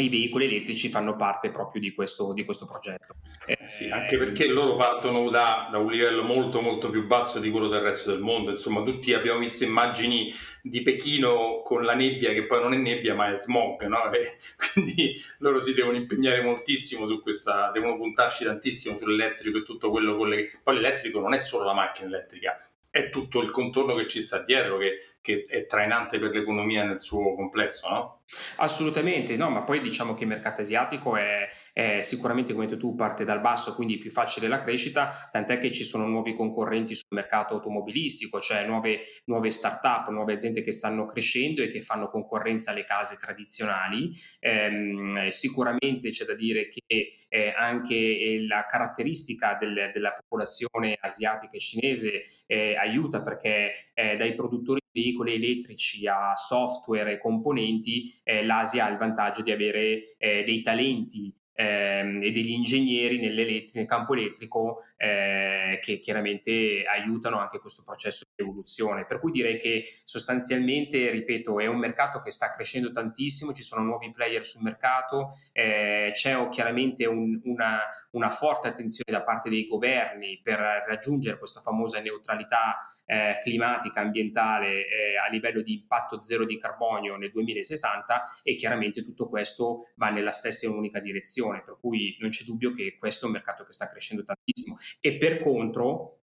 i 0.00 0.08
veicoli 0.08 0.44
elettrici 0.44 0.88
fanno 0.88 1.16
parte 1.16 1.50
proprio 1.50 1.80
di 1.80 1.94
questo, 1.94 2.32
di 2.32 2.44
questo 2.44 2.66
progetto. 2.66 3.14
Eh, 3.46 3.58
sì, 3.66 3.88
anche 3.88 4.18
perché 4.18 4.48
loro 4.48 4.76
partono 4.76 5.30
da, 5.30 5.68
da, 5.70 5.78
un 5.78 5.90
livello 5.90 6.22
molto 6.22 6.60
molto 6.60 6.90
più 6.90 7.06
basso 7.06 7.38
di 7.38 7.50
quello 7.50 7.68
del 7.68 7.80
resto 7.80 8.10
del 8.10 8.20
mondo. 8.20 8.50
Insomma, 8.50 8.82
tutti 8.82 9.12
abbiamo 9.14 9.38
visto 9.38 9.64
immagini 9.64 10.32
di 10.62 10.82
Pechino 10.82 11.60
con 11.62 11.84
la 11.84 11.94
nebbia 11.94 12.32
che 12.32 12.44
poi 12.44 12.60
non 12.60 12.74
è 12.74 12.76
nebbia 12.76 13.14
ma 13.14 13.30
è 13.30 13.36
smog, 13.36 13.82
no? 13.86 14.10
E 14.12 14.36
quindi 14.56 15.14
loro 15.38 15.60
si 15.60 15.72
devono 15.74 15.96
impegnare 15.96 16.42
moltissimo 16.42 17.06
su 17.06 17.20
questa, 17.20 17.70
devono 17.72 17.96
puntarci 17.96 18.44
tantissimo 18.44 18.96
sull'elettrico 18.96 19.58
e 19.58 19.62
tutto 19.62 19.90
quello 19.90 20.16
con 20.16 20.28
le... 20.28 20.50
Poi 20.62 20.74
l'elettrico 20.74 21.20
non 21.20 21.32
è 21.32 21.38
solo 21.38 21.64
la 21.64 21.74
macchina 21.74 22.08
elettrica, 22.08 22.58
è 22.90 23.10
tutto 23.10 23.40
il 23.40 23.50
contorno 23.50 23.94
che 23.94 24.06
ci 24.06 24.20
sta 24.20 24.42
dietro 24.42 24.78
che, 24.78 25.15
che 25.26 25.44
è 25.48 25.66
trainante 25.66 26.20
per 26.20 26.30
l'economia 26.30 26.84
nel 26.84 27.00
suo 27.00 27.34
complesso, 27.34 27.88
no? 27.88 28.20
Assolutamente, 28.56 29.36
no, 29.36 29.50
ma 29.50 29.62
poi 29.62 29.80
diciamo 29.80 30.14
che 30.14 30.22
il 30.22 30.28
mercato 30.28 30.60
asiatico 30.60 31.16
è, 31.16 31.48
è 31.72 32.00
sicuramente, 32.00 32.52
come 32.52 32.66
detto 32.66 32.78
tu, 32.78 32.94
parte 32.94 33.24
dal 33.24 33.40
basso, 33.40 33.74
quindi 33.74 33.96
è 33.96 33.98
più 33.98 34.10
facile 34.10 34.46
la 34.46 34.58
crescita, 34.58 35.28
tant'è 35.30 35.58
che 35.58 35.72
ci 35.72 35.82
sono 35.82 36.06
nuovi 36.06 36.32
concorrenti 36.32 36.94
sul 36.94 37.08
mercato 37.10 37.54
automobilistico, 37.54 38.40
cioè 38.40 38.64
nuove, 38.66 39.00
nuove 39.24 39.50
start-up, 39.50 40.08
nuove 40.10 40.34
aziende 40.34 40.60
che 40.60 40.72
stanno 40.72 41.06
crescendo 41.06 41.62
e 41.62 41.66
che 41.66 41.82
fanno 41.82 42.08
concorrenza 42.08 42.70
alle 42.70 42.84
case 42.84 43.16
tradizionali. 43.16 44.12
Eh, 44.38 45.28
sicuramente 45.30 46.10
c'è 46.10 46.24
da 46.24 46.34
dire 46.34 46.68
che 46.68 46.82
eh, 47.28 47.52
anche 47.56 48.44
la 48.46 48.64
caratteristica 48.64 49.56
del, 49.60 49.90
della 49.92 50.12
popolazione 50.12 50.96
asiatica 51.00 51.56
e 51.56 51.60
cinese 51.60 52.22
eh, 52.46 52.76
aiuta 52.76 53.22
perché 53.22 53.72
eh, 53.94 54.14
dai 54.14 54.34
produttori 54.34 54.80
veicoli 54.96 55.34
elettrici 55.34 56.06
a 56.06 56.34
software 56.34 57.12
e 57.12 57.18
componenti 57.18 58.10
eh, 58.24 58.44
l'Asia 58.44 58.86
ha 58.86 58.90
il 58.90 58.96
vantaggio 58.96 59.42
di 59.42 59.52
avere 59.52 60.16
eh, 60.16 60.42
dei 60.44 60.62
talenti 60.62 61.32
ehm, 61.52 62.22
e 62.22 62.30
degli 62.30 62.50
ingegneri 62.50 63.18
nel 63.18 63.86
campo 63.86 64.14
elettrico 64.14 64.78
eh, 64.96 65.78
che 65.82 65.98
chiaramente 65.98 66.84
aiutano 66.84 67.38
anche 67.38 67.58
questo 67.58 67.82
processo 67.84 68.25
evoluzione. 68.36 69.06
Per 69.06 69.18
cui 69.18 69.30
direi 69.30 69.56
che 69.56 69.84
sostanzialmente, 70.04 71.10
ripeto, 71.10 71.58
è 71.58 71.66
un 71.66 71.78
mercato 71.78 72.20
che 72.20 72.30
sta 72.30 72.50
crescendo 72.50 72.90
tantissimo, 72.90 73.52
ci 73.52 73.62
sono 73.62 73.82
nuovi 73.82 74.10
player 74.10 74.44
sul 74.44 74.62
mercato, 74.62 75.30
eh, 75.52 76.10
c'è 76.12 76.48
chiaramente 76.48 77.06
un, 77.06 77.40
una, 77.44 77.80
una, 78.12 78.30
forte 78.30 78.68
attenzione 78.68 79.16
da 79.16 79.24
parte 79.24 79.48
dei 79.48 79.66
governi 79.66 80.40
per 80.42 80.58
raggiungere 80.58 81.38
questa 81.38 81.60
famosa 81.60 82.00
neutralità 82.00 82.78
eh, 83.06 83.38
climatica, 83.42 84.00
ambientale 84.00 84.86
eh, 84.86 85.16
a 85.16 85.30
livello 85.30 85.62
di 85.62 85.74
impatto 85.74 86.20
zero 86.20 86.44
di 86.44 86.58
carbonio 86.58 87.16
nel 87.16 87.30
2060 87.30 88.20
e 88.42 88.54
chiaramente 88.54 89.02
tutto 89.02 89.28
questo 89.28 89.78
va 89.96 90.10
nella 90.10 90.32
stessa 90.32 90.66
e 90.66 90.68
unica 90.68 91.00
direzione, 91.00 91.62
per 91.64 91.78
cui 91.80 92.16
non 92.20 92.30
c'è 92.30 92.44
dubbio 92.44 92.70
che 92.70 92.96
questo 92.98 93.24
è 93.24 93.28
un 93.28 93.34
mercato 93.34 93.64
che 93.64 93.72
sta 93.72 93.88
crescendo 93.88 94.24
tantissimo. 94.24 94.76
E 95.00 95.16
per 95.16 95.40
contro, 95.40 96.25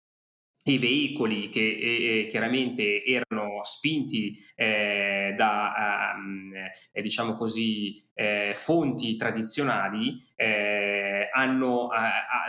i 0.63 0.77
veicoli 0.77 1.49
che 1.49 1.59
eh, 1.61 2.25
chiaramente 2.27 3.03
erano 3.03 3.63
spinti 3.63 4.37
eh, 4.55 5.33
da 5.35 6.13
um, 6.15 6.53
eh, 6.91 7.01
diciamo 7.01 7.35
così 7.35 7.95
eh, 8.13 8.51
fonti 8.53 9.15
tradizionali 9.15 10.13
eh, 10.35 11.29
hanno, 11.31 11.89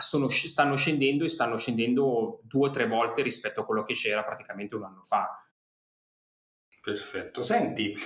sono, 0.00 0.28
stanno 0.28 0.76
scendendo 0.76 1.24
e 1.24 1.28
stanno 1.28 1.56
scendendo 1.56 2.40
due 2.42 2.68
o 2.68 2.70
tre 2.70 2.86
volte 2.86 3.22
rispetto 3.22 3.60
a 3.60 3.64
quello 3.64 3.82
che 3.82 3.94
c'era 3.94 4.22
praticamente 4.22 4.74
un 4.74 4.84
anno 4.84 5.02
fa. 5.02 5.28
Perfetto. 6.82 7.42
Senti, 7.42 7.96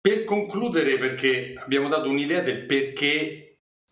per 0.00 0.24
concludere, 0.24 0.98
perché 0.98 1.54
abbiamo 1.56 1.88
dato 1.88 2.10
un'idea 2.10 2.40
del 2.40 2.66
perché 2.66 3.43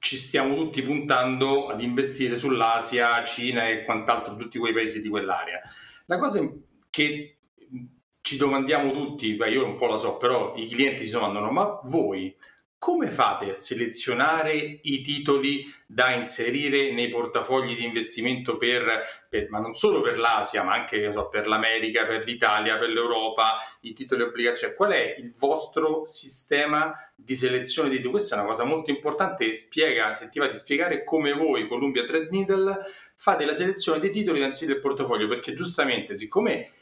ci 0.03 0.17
stiamo 0.17 0.57
tutti 0.57 0.83
puntando 0.83 1.69
ad 1.69 1.81
investire 1.81 2.35
sull'Asia, 2.35 3.23
Cina 3.23 3.69
e 3.69 3.85
quant'altro, 3.85 4.35
tutti 4.35 4.59
quei 4.59 4.73
paesi 4.73 5.01
di 5.01 5.09
quell'area. 5.09 5.61
La 6.07 6.17
cosa 6.17 6.45
che 6.91 7.37
ci 8.21 8.37
domandiamo 8.37 8.91
tutti, 8.91 9.37
beh, 9.37 9.51
io 9.51 9.65
un 9.65 9.77
po' 9.77 9.87
la 9.87 9.97
so, 9.97 10.17
però 10.17 10.55
i 10.57 10.67
clienti 10.67 11.05
si 11.05 11.13
domandano, 11.13 11.53
ma 11.53 11.79
voi 11.85 12.35
come 12.83 13.11
fate 13.11 13.49
a 13.49 13.55
selezionare 13.55 14.81
i 14.83 15.01
titoli 15.03 15.73
da 15.87 16.15
inserire 16.15 16.91
nei 16.91 17.07
portafogli 17.07 17.77
di 17.77 17.85
investimento 17.85 18.57
per, 18.57 19.25
per 19.29 19.49
ma 19.51 19.61
non 19.61 19.73
solo 19.75 20.01
per 20.01 20.19
l'Asia, 20.19 20.65
ma 20.65 20.73
anche 20.73 21.13
so, 21.13 21.29
per 21.29 21.47
l'America, 21.47 22.05
per 22.05 22.25
l'Italia, 22.25 22.79
per 22.79 22.89
l'Europa, 22.89 23.59
i 23.83 23.93
titoli 23.93 24.23
obbligazioni? 24.23 24.75
Qual 24.75 24.91
è 24.91 25.15
il 25.17 25.33
vostro 25.39 26.07
sistema 26.07 26.93
di 27.15 27.37
selezione 27.37 27.89
di 27.89 27.99
titoli? 27.99 28.15
Questa 28.15 28.35
è 28.35 28.39
una 28.41 28.49
cosa 28.49 28.65
molto 28.65 28.91
importante, 28.91 29.55
spiega, 29.55 30.15
se 30.15 30.29
ti 30.29 30.41
va 30.41 30.49
di 30.49 30.57
spiegare 30.57 31.05
come 31.05 31.35
voi, 31.35 31.69
Columbia 31.69 32.03
Trade 32.03 32.31
Needle, 32.33 32.79
fate 33.15 33.45
la 33.45 33.55
selezione 33.55 34.01
dei 34.01 34.11
titoli 34.11 34.41
da 34.41 34.47
inserire 34.47 34.73
nel 34.73 34.83
portafoglio, 34.83 35.29
perché 35.29 35.55
giustamente 35.55 36.17
siccome 36.17 36.69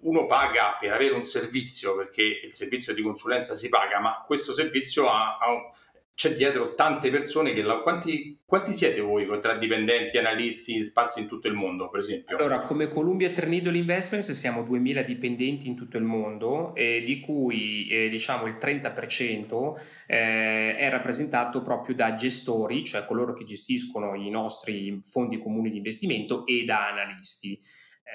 uno 0.00 0.26
paga 0.26 0.76
per 0.78 0.92
avere 0.92 1.14
un 1.14 1.24
servizio 1.24 1.96
perché 1.96 2.22
il 2.44 2.52
servizio 2.52 2.94
di 2.94 3.02
consulenza 3.02 3.54
si 3.54 3.68
paga, 3.68 3.98
ma 4.00 4.22
questo 4.24 4.52
servizio 4.52 5.08
ha, 5.08 5.38
ha 5.38 5.70
c'è 6.14 6.32
dietro 6.32 6.74
tante 6.74 7.10
persone 7.10 7.52
che 7.52 7.62
la, 7.62 7.78
quanti, 7.78 8.38
quanti, 8.44 8.72
siete 8.72 9.00
voi 9.00 9.26
tra 9.40 9.56
dipendenti, 9.56 10.16
analisti 10.16 10.82
sparsi 10.82 11.20
in 11.20 11.26
tutto 11.26 11.48
il 11.48 11.54
mondo 11.54 11.90
per 11.90 12.00
esempio? 12.00 12.36
Allora 12.36 12.60
come 12.60 12.86
Columbia 12.86 13.30
Ternidol 13.30 13.74
Investments 13.74 14.30
siamo 14.30 14.62
2000 14.62 15.02
dipendenti 15.02 15.66
in 15.66 15.74
tutto 15.74 15.96
il 15.96 16.04
mondo 16.04 16.72
eh, 16.76 17.02
di 17.04 17.18
cui 17.18 17.88
eh, 17.88 18.08
diciamo 18.08 18.46
il 18.46 18.56
30% 18.60 19.72
eh, 20.06 20.76
è 20.76 20.88
rappresentato 20.88 21.62
proprio 21.62 21.96
da 21.96 22.14
gestori 22.14 22.84
cioè 22.84 23.04
coloro 23.06 23.32
che 23.32 23.44
gestiscono 23.44 24.14
i 24.14 24.30
nostri 24.30 25.00
fondi 25.02 25.38
comuni 25.38 25.70
di 25.70 25.78
investimento 25.78 26.46
e 26.46 26.62
da 26.64 26.90
analisti 26.90 27.58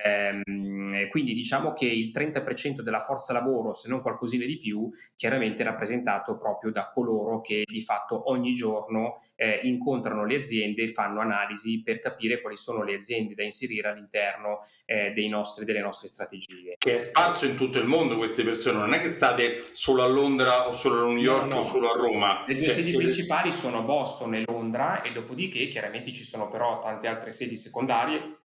Ehm, 0.04 1.08
quindi 1.10 1.34
diciamo 1.34 1.74
che 1.74 1.86
il 1.86 2.12
30% 2.14 2.82
della 2.82 3.00
forza 3.00 3.34
lavoro, 3.34 3.74
se 3.74 3.90
non 3.90 4.02
qualcosina 4.02 4.46
di 4.46 4.58
più, 4.58 4.90
chiaramente 5.16 5.62
è 5.62 5.66
rappresentato 5.66 6.38
proprio 6.38 6.72
da 6.72 6.90
coloro 6.90 7.42
che 7.42 7.64
di 7.66 7.82
fatto 7.82 8.30
ogni 8.30 8.54
giorno 8.54 9.16
eh, 9.36 9.60
incontrano 9.64 10.26
le 10.26 10.38
aziende 10.38 10.84
e 10.84 10.88
fanno 10.88 11.22
analisi 11.22 11.82
per 11.84 12.00
capire 12.00 12.42
quali 12.42 12.56
sono 12.56 12.84
le 12.84 12.96
aziende 12.96 13.34
da 13.34 13.44
inserire 13.44 13.90
all'interno 13.90 14.58
eh, 14.86 15.14
nostri, 15.28 15.66
delle 15.66 15.82
nostre 15.82 16.08
strategie. 16.08 16.76
Che 16.78 16.96
è 16.96 17.00
sparso 17.00 17.46
in 17.46 17.56
tutto 17.56 17.78
il 17.78 17.86
mondo 17.86 18.18
queste 18.18 18.44
persone, 18.44 18.78
non 18.78 18.94
è 18.94 19.00
che 19.00 19.12
state 19.12 19.66
solo 19.72 20.04
a 20.04 20.08
Londra 20.08 20.68
o 20.68 20.72
solo 20.72 21.02
a 21.02 21.06
New 21.08 21.18
York 21.18 21.48
no, 21.50 21.56
no. 21.56 21.62
o 21.62 21.64
solo 21.64 21.92
a 21.92 21.96
Roma. 21.96 22.46
Le 22.48 22.56
due 22.56 22.64
cioè, 22.66 22.74
sedi 22.74 22.96
principali 22.96 23.52
sono 23.52 23.84
Boston 23.84 24.36
e 24.36 24.44
Londra 24.46 25.02
e 25.02 25.12
dopodiché 25.12 25.68
chiaramente 25.68 26.12
ci 26.12 26.24
sono 26.24 26.50
però 26.50 26.80
tante 26.80 27.08
altre 27.08 27.30
sedi 27.32 27.56
secondarie 27.56 28.39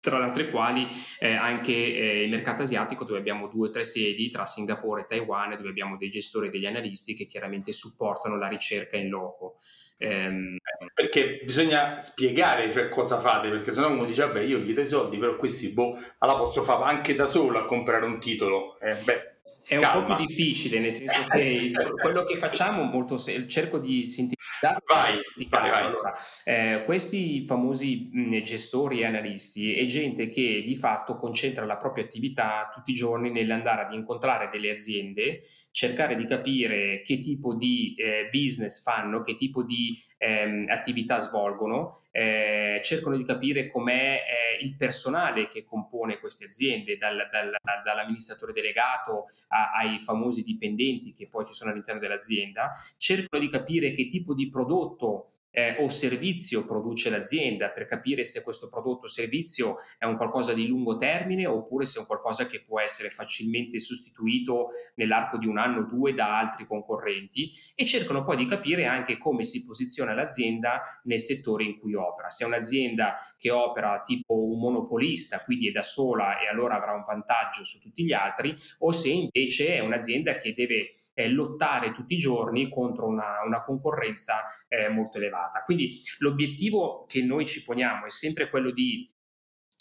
tra 0.00 0.18
le 0.18 0.24
altre 0.24 0.50
quali 0.50 0.86
eh, 1.18 1.34
anche 1.34 1.72
eh, 1.72 2.22
il 2.22 2.30
mercato 2.30 2.62
asiatico 2.62 3.04
dove 3.04 3.18
abbiamo 3.18 3.48
due 3.48 3.68
o 3.68 3.70
tre 3.70 3.84
sedi 3.84 4.28
tra 4.28 4.46
Singapore 4.46 5.02
e 5.02 5.04
Taiwan 5.04 5.56
dove 5.56 5.68
abbiamo 5.68 5.96
dei 5.96 6.08
gestori 6.08 6.46
e 6.46 6.50
degli 6.50 6.66
analisti 6.66 7.14
che 7.14 7.26
chiaramente 7.26 7.72
supportano 7.72 8.36
la 8.36 8.48
ricerca 8.48 8.96
in 8.96 9.08
loco. 9.08 9.56
Ehm... 9.98 10.56
Perché 10.94 11.40
bisogna 11.44 11.98
spiegare 11.98 12.72
cioè, 12.72 12.88
cosa 12.88 13.18
fate, 13.18 13.50
perché 13.50 13.72
sennò 13.72 13.90
uno 13.90 14.06
dice 14.06 14.26
vabbè 14.26 14.40
io 14.40 14.58
gli 14.58 14.72
do 14.72 14.80
i 14.80 14.86
soldi 14.86 15.18
però 15.18 15.36
questi 15.36 15.68
boh, 15.68 15.98
allora 16.18 16.38
posso 16.38 16.62
fare 16.62 16.84
anche 16.84 17.14
da 17.14 17.26
solo 17.26 17.58
a 17.58 17.64
comprare 17.66 18.06
un 18.06 18.18
titolo. 18.18 18.78
Eh, 18.80 18.96
beh, 19.04 19.40
è 19.64 19.78
Calma. 19.78 19.98
un 19.98 20.06
po' 20.06 20.14
più 20.14 20.24
difficile, 20.24 20.78
nel 20.78 20.92
senso 20.92 21.26
che 21.28 21.70
quello 22.00 22.22
che 22.22 22.36
facciamo 22.36 22.82
molto 22.82 23.18
cerco 23.18 23.78
di 23.78 24.04
sintetizzare. 24.04 24.38
Vai, 24.86 25.20
vai, 25.48 25.70
vai. 25.70 25.80
Allora, 25.82 26.12
eh, 26.44 26.82
questi 26.84 27.46
famosi 27.46 28.10
mh, 28.12 28.42
gestori 28.42 29.00
e 29.00 29.06
analisti 29.06 29.74
è 29.74 29.86
gente 29.86 30.28
che 30.28 30.62
di 30.64 30.76
fatto 30.76 31.16
concentra 31.16 31.64
la 31.64 31.76
propria 31.76 32.04
attività 32.04 32.68
tutti 32.72 32.90
i 32.90 32.94
giorni 32.94 33.30
nell'andare 33.30 33.82
ad 33.82 33.94
incontrare 33.94 34.50
delle 34.52 34.70
aziende, 34.70 35.40
cercare 35.70 36.14
di 36.14 36.26
capire 36.26 37.00
che 37.02 37.16
tipo 37.16 37.54
di 37.54 37.94
eh, 37.96 38.28
business 38.30 38.82
fanno, 38.82 39.20
che 39.20 39.34
tipo 39.34 39.62
di 39.62 39.98
ehm, 40.18 40.66
attività 40.68 41.18
svolgono, 41.18 41.96
eh, 42.10 42.80
cercano 42.82 43.16
di 43.16 43.24
capire 43.24 43.66
com'è 43.66 44.22
eh, 44.22 44.64
il 44.64 44.76
personale 44.76 45.46
che 45.46 45.64
compone 45.64 46.18
queste 46.18 46.46
aziende, 46.46 46.96
dal, 46.96 47.28
dal, 47.30 47.56
dall'amministratore 47.84 48.52
delegato 48.52 49.26
a, 49.50 49.70
ai 49.72 49.98
famosi 49.98 50.42
dipendenti 50.42 51.12
che 51.12 51.28
poi 51.28 51.46
ci 51.46 51.52
sono 51.52 51.70
all'interno 51.70 52.00
dell'azienda, 52.00 52.72
cercano 52.96 53.42
di 53.42 53.48
capire 53.48 53.92
che 53.92 54.06
tipo 54.06 54.34
di 54.34 54.48
prodotto 54.48 55.32
eh, 55.50 55.76
o 55.80 55.88
servizio 55.88 56.64
produce 56.64 57.10
l'azienda 57.10 57.70
per 57.70 57.84
capire 57.84 58.24
se 58.24 58.42
questo 58.42 58.68
prodotto 58.68 59.06
o 59.06 59.08
servizio 59.08 59.76
è 59.98 60.04
un 60.04 60.16
qualcosa 60.16 60.52
di 60.52 60.66
lungo 60.66 60.96
termine 60.96 61.46
oppure 61.46 61.84
se 61.84 61.98
è 61.98 62.00
un 62.00 62.06
qualcosa 62.06 62.46
che 62.46 62.62
può 62.62 62.80
essere 62.80 63.10
facilmente 63.10 63.80
sostituito 63.80 64.68
nell'arco 64.96 65.38
di 65.38 65.46
un 65.46 65.58
anno 65.58 65.80
o 65.80 65.86
due 65.86 66.14
da 66.14 66.38
altri 66.38 66.66
concorrenti 66.66 67.50
e 67.74 67.84
cercano 67.84 68.24
poi 68.24 68.36
di 68.36 68.46
capire 68.46 68.86
anche 68.86 69.16
come 69.16 69.44
si 69.44 69.64
posiziona 69.64 70.14
l'azienda 70.14 70.80
nel 71.04 71.20
settore 71.20 71.64
in 71.64 71.78
cui 71.78 71.94
opera. 71.94 72.28
Se 72.30 72.44
è 72.44 72.46
un'azienda 72.46 73.14
che 73.36 73.50
opera 73.50 74.00
tipo 74.02 74.34
un 74.34 74.58
monopolista, 74.58 75.42
quindi 75.44 75.68
è 75.68 75.70
da 75.72 75.82
sola 75.82 76.38
e 76.40 76.48
allora 76.48 76.76
avrà 76.76 76.92
un 76.92 77.04
vantaggio 77.06 77.64
su 77.64 77.80
tutti 77.80 78.04
gli 78.04 78.12
altri, 78.12 78.54
o 78.78 78.92
se 78.92 79.08
invece 79.08 79.76
è 79.76 79.80
un'azienda 79.80 80.36
che 80.36 80.54
deve 80.54 80.90
eh, 81.14 81.28
lottare 81.28 81.90
tutti 81.90 82.14
i 82.14 82.18
giorni 82.18 82.68
contro 82.68 83.06
una, 83.06 83.42
una 83.44 83.62
concorrenza 83.62 84.44
eh, 84.68 84.88
molto 84.88 85.18
elevata. 85.18 85.62
Quindi 85.64 86.00
l'obiettivo 86.18 87.04
che 87.06 87.22
noi 87.22 87.46
ci 87.46 87.62
poniamo 87.62 88.06
è 88.06 88.10
sempre 88.10 88.48
quello 88.50 88.70
di 88.70 89.08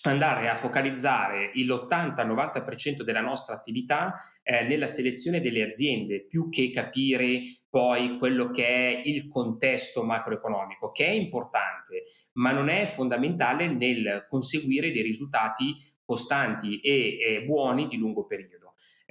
andare 0.04 0.48
a 0.48 0.56
focalizzare 0.56 1.52
l'80-90% 1.56 3.02
della 3.02 3.22
nostra 3.22 3.56
attività 3.56 4.14
eh, 4.44 4.64
nella 4.64 4.88
selezione 4.88 5.42
delle 5.42 5.64
aziende, 5.64 6.26
più 6.26 6.50
che 6.50 6.70
capire 6.70 7.42
poi 7.70 8.18
quello 8.18 8.50
che 8.50 8.66
è 8.66 9.02
il 9.04 9.28
contesto 9.28 10.04
macroeconomico, 10.04 10.92
che 10.92 11.06
è 11.06 11.12
importante, 11.12 12.04
ma 12.34 12.52
non 12.52 12.70
è 12.70 12.86
fondamentale 12.86 13.68
nel 13.68 14.26
conseguire 14.30 14.92
dei 14.92 15.02
risultati 15.02 15.76
costanti 16.06 16.80
e 16.80 17.18
eh, 17.20 17.44
buoni 17.44 17.88
di 17.88 17.98
lungo 17.98 18.26
periodo. 18.26 18.59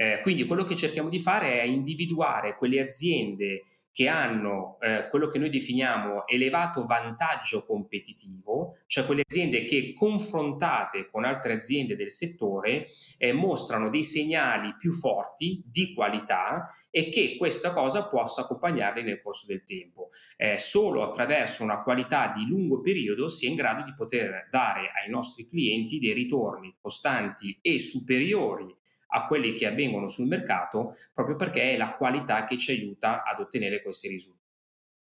Eh, 0.00 0.20
quindi 0.22 0.46
quello 0.46 0.62
che 0.62 0.76
cerchiamo 0.76 1.08
di 1.08 1.18
fare 1.18 1.60
è 1.60 1.64
individuare 1.64 2.56
quelle 2.56 2.78
aziende 2.78 3.64
che 3.90 4.06
hanno 4.06 4.78
eh, 4.80 5.08
quello 5.10 5.26
che 5.26 5.40
noi 5.40 5.50
definiamo 5.50 6.24
elevato 6.28 6.86
vantaggio 6.86 7.66
competitivo, 7.66 8.76
cioè 8.86 9.04
quelle 9.04 9.22
aziende 9.28 9.64
che 9.64 9.92
confrontate 9.94 11.08
con 11.10 11.24
altre 11.24 11.54
aziende 11.54 11.96
del 11.96 12.12
settore 12.12 12.86
eh, 13.18 13.32
mostrano 13.32 13.90
dei 13.90 14.04
segnali 14.04 14.76
più 14.78 14.92
forti 14.92 15.64
di 15.66 15.92
qualità 15.94 16.72
e 16.92 17.08
che 17.08 17.34
questa 17.36 17.72
cosa 17.72 18.06
possa 18.06 18.42
accompagnarli 18.42 19.02
nel 19.02 19.20
corso 19.20 19.46
del 19.48 19.64
tempo. 19.64 20.10
Eh, 20.36 20.58
solo 20.58 21.02
attraverso 21.02 21.64
una 21.64 21.82
qualità 21.82 22.32
di 22.36 22.46
lungo 22.46 22.80
periodo 22.80 23.28
si 23.28 23.46
è 23.46 23.48
in 23.48 23.56
grado 23.56 23.82
di 23.82 23.94
poter 23.96 24.46
dare 24.48 24.92
ai 25.02 25.10
nostri 25.10 25.44
clienti 25.44 25.98
dei 25.98 26.12
ritorni 26.12 26.76
costanti 26.80 27.58
e 27.60 27.80
superiori 27.80 28.76
a 29.08 29.26
quelli 29.26 29.52
che 29.52 29.66
avvengono 29.66 30.08
sul 30.08 30.26
mercato 30.26 30.94
proprio 31.14 31.36
perché 31.36 31.72
è 31.72 31.76
la 31.76 31.94
qualità 31.94 32.44
che 32.44 32.58
ci 32.58 32.72
aiuta 32.72 33.22
ad 33.22 33.40
ottenere 33.40 33.82
questi 33.82 34.08
risultati. 34.08 34.46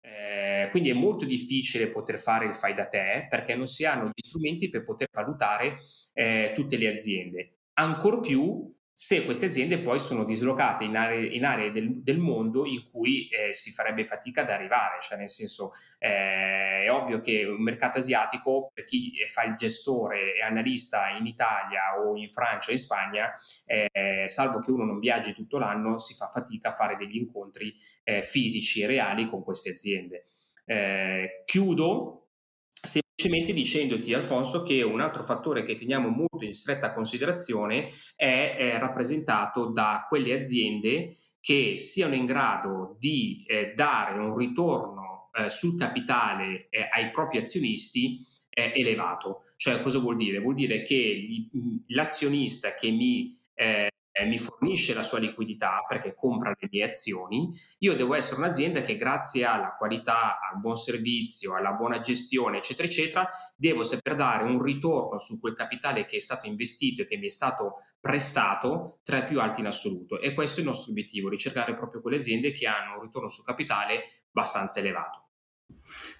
Eh, 0.00 0.68
quindi 0.70 0.90
è 0.90 0.94
molto 0.94 1.24
difficile 1.24 1.88
poter 1.88 2.18
fare 2.18 2.46
il 2.46 2.54
fai 2.54 2.74
da 2.74 2.86
te 2.86 3.26
perché 3.28 3.54
non 3.56 3.66
si 3.66 3.84
hanno 3.84 4.06
gli 4.06 4.24
strumenti 4.24 4.68
per 4.68 4.84
poter 4.84 5.08
valutare 5.12 5.74
eh, 6.12 6.52
tutte 6.54 6.76
le 6.76 6.88
aziende. 6.88 7.48
ancor 7.74 8.20
più 8.20 8.74
se 8.98 9.26
queste 9.26 9.44
aziende 9.44 9.80
poi 9.80 9.98
sono 9.98 10.24
dislocate 10.24 10.84
in 10.84 10.96
aree, 10.96 11.26
in 11.26 11.44
aree 11.44 11.70
del, 11.70 12.02
del, 12.02 12.16
mondo 12.16 12.64
in 12.64 12.82
cui 12.90 13.28
eh, 13.28 13.52
si 13.52 13.70
farebbe 13.70 14.04
fatica 14.04 14.40
ad 14.40 14.48
arrivare, 14.48 15.02
cioè 15.02 15.18
nel 15.18 15.28
senso 15.28 15.70
eh, 15.98 16.84
è 16.84 16.90
ovvio 16.90 17.18
che 17.18 17.44
un 17.44 17.62
mercato 17.62 17.98
asiatico 17.98 18.70
per 18.72 18.84
chi 18.84 19.12
fa 19.28 19.42
il 19.42 19.54
gestore 19.54 20.34
e 20.36 20.40
analista 20.40 21.10
in 21.10 21.26
Italia 21.26 22.00
o 22.02 22.16
in 22.16 22.30
Francia 22.30 22.70
o 22.70 22.72
in 22.72 22.78
Spagna, 22.78 23.34
eh, 23.66 24.24
salvo 24.28 24.60
che 24.60 24.70
uno 24.70 24.86
non 24.86 24.98
viaggi 24.98 25.34
tutto 25.34 25.58
l'anno, 25.58 25.98
si 25.98 26.14
fa 26.14 26.28
fatica 26.28 26.70
a 26.70 26.72
fare 26.72 26.96
degli 26.96 27.16
incontri 27.16 27.74
eh, 28.02 28.22
fisici 28.22 28.80
e 28.80 28.86
reali 28.86 29.26
con 29.26 29.44
queste 29.44 29.72
aziende. 29.72 30.22
Eh, 30.64 31.42
chiudo 31.44 32.25
semplicemente 33.16 33.54
dicendoti, 33.54 34.12
Alfonso, 34.12 34.62
che 34.62 34.82
un 34.82 35.00
altro 35.00 35.24
fattore 35.24 35.62
che 35.62 35.74
teniamo 35.74 36.10
molto 36.10 36.44
in 36.44 36.52
stretta 36.52 36.92
considerazione 36.92 37.88
è, 38.14 38.56
è 38.58 38.78
rappresentato 38.78 39.72
da 39.72 40.04
quelle 40.06 40.34
aziende 40.34 41.16
che 41.40 41.76
siano 41.76 42.14
in 42.14 42.26
grado 42.26 42.96
di 42.98 43.42
eh, 43.46 43.72
dare 43.74 44.18
un 44.18 44.36
ritorno 44.36 45.30
eh, 45.32 45.48
sul 45.48 45.78
capitale 45.78 46.68
eh, 46.68 46.88
ai 46.92 47.10
propri 47.10 47.38
azionisti 47.38 48.18
eh, 48.50 48.72
elevato. 48.74 49.44
Cioè, 49.56 49.80
cosa 49.80 49.98
vuol 49.98 50.16
dire? 50.16 50.38
Vuol 50.38 50.54
dire 50.54 50.82
che 50.82 50.94
gli, 50.94 51.48
l'azionista 51.88 52.74
che 52.74 52.90
mi 52.90 53.34
eh, 54.16 54.24
mi 54.24 54.38
fornisce 54.38 54.94
la 54.94 55.02
sua 55.02 55.18
liquidità 55.18 55.84
perché 55.86 56.14
compra 56.14 56.54
le 56.58 56.68
mie 56.70 56.84
azioni, 56.84 57.52
io 57.78 57.94
devo 57.94 58.14
essere 58.14 58.40
un'azienda 58.40 58.80
che 58.80 58.96
grazie 58.96 59.44
alla 59.44 59.74
qualità, 59.76 60.38
al 60.40 60.58
buon 60.58 60.76
servizio, 60.76 61.54
alla 61.54 61.72
buona 61.72 62.00
gestione, 62.00 62.58
eccetera, 62.58 62.88
eccetera, 62.88 63.28
devo 63.56 63.82
saper 63.82 64.14
dare 64.14 64.44
un 64.44 64.62
ritorno 64.62 65.18
su 65.18 65.38
quel 65.38 65.54
capitale 65.54 66.06
che 66.06 66.16
è 66.16 66.20
stato 66.20 66.46
investito 66.46 67.02
e 67.02 67.06
che 67.06 67.18
mi 67.18 67.26
è 67.26 67.30
stato 67.30 67.74
prestato 68.00 69.00
tra 69.02 69.18
i 69.18 69.24
più 69.26 69.40
alti 69.40 69.60
in 69.60 69.66
assoluto. 69.66 70.18
E 70.18 70.32
questo 70.32 70.60
è 70.60 70.62
il 70.62 70.68
nostro 70.68 70.92
obiettivo, 70.92 71.28
ricercare 71.28 71.76
proprio 71.76 72.00
quelle 72.00 72.16
aziende 72.16 72.52
che 72.52 72.66
hanno 72.66 72.96
un 72.96 73.02
ritorno 73.02 73.28
sul 73.28 73.44
capitale 73.44 74.02
abbastanza 74.32 74.78
elevato. 74.78 75.25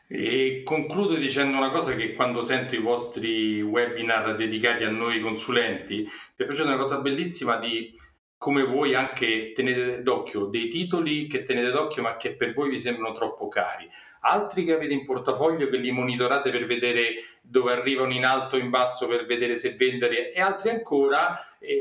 E 0.09 0.63
concludo 0.63 1.17
dicendo 1.17 1.57
una 1.57 1.69
cosa 1.69 1.97
che 1.97 2.13
quando 2.13 2.41
sento 2.41 2.77
i 2.77 2.81
vostri 2.81 3.61
webinar 3.61 4.37
dedicati 4.37 4.85
a 4.85 4.91
noi 4.91 5.21
consulenti, 5.21 6.03
mi 6.03 6.09
è 6.37 6.45
piaciuta 6.45 6.69
una 6.69 6.77
cosa 6.77 6.99
bellissima 6.99 7.57
di 7.57 7.93
come 8.39 8.65
voi 8.65 8.95
anche 8.95 9.53
tenete 9.53 10.03
d'occhio 10.03 10.45
dei 10.47 10.69
titoli 10.69 11.27
che 11.27 11.43
tenete 11.43 11.71
d'occhio 11.71 12.03
ma 12.03 12.17
che 12.17 12.35
per 12.35 12.53
voi 12.53 12.69
vi 12.69 12.79
sembrano 12.79 13.15
troppo 13.15 13.49
cari, 13.49 13.89
altri 14.21 14.65
che 14.65 14.75
avete 14.75 14.93
in 14.93 15.05
portafoglio 15.05 15.69
che 15.69 15.79
li 15.79 15.91
monitorate 15.91 16.51
per 16.51 16.67
vedere 16.67 17.15
dove 17.41 17.73
arrivano 17.73 18.13
in 18.13 18.25
alto 18.25 18.57
o 18.57 18.59
in 18.59 18.69
basso 18.69 19.07
per 19.07 19.25
vedere 19.25 19.55
se 19.55 19.73
vendere 19.73 20.33
e 20.33 20.41
altri 20.41 20.69
ancora, 20.69 21.35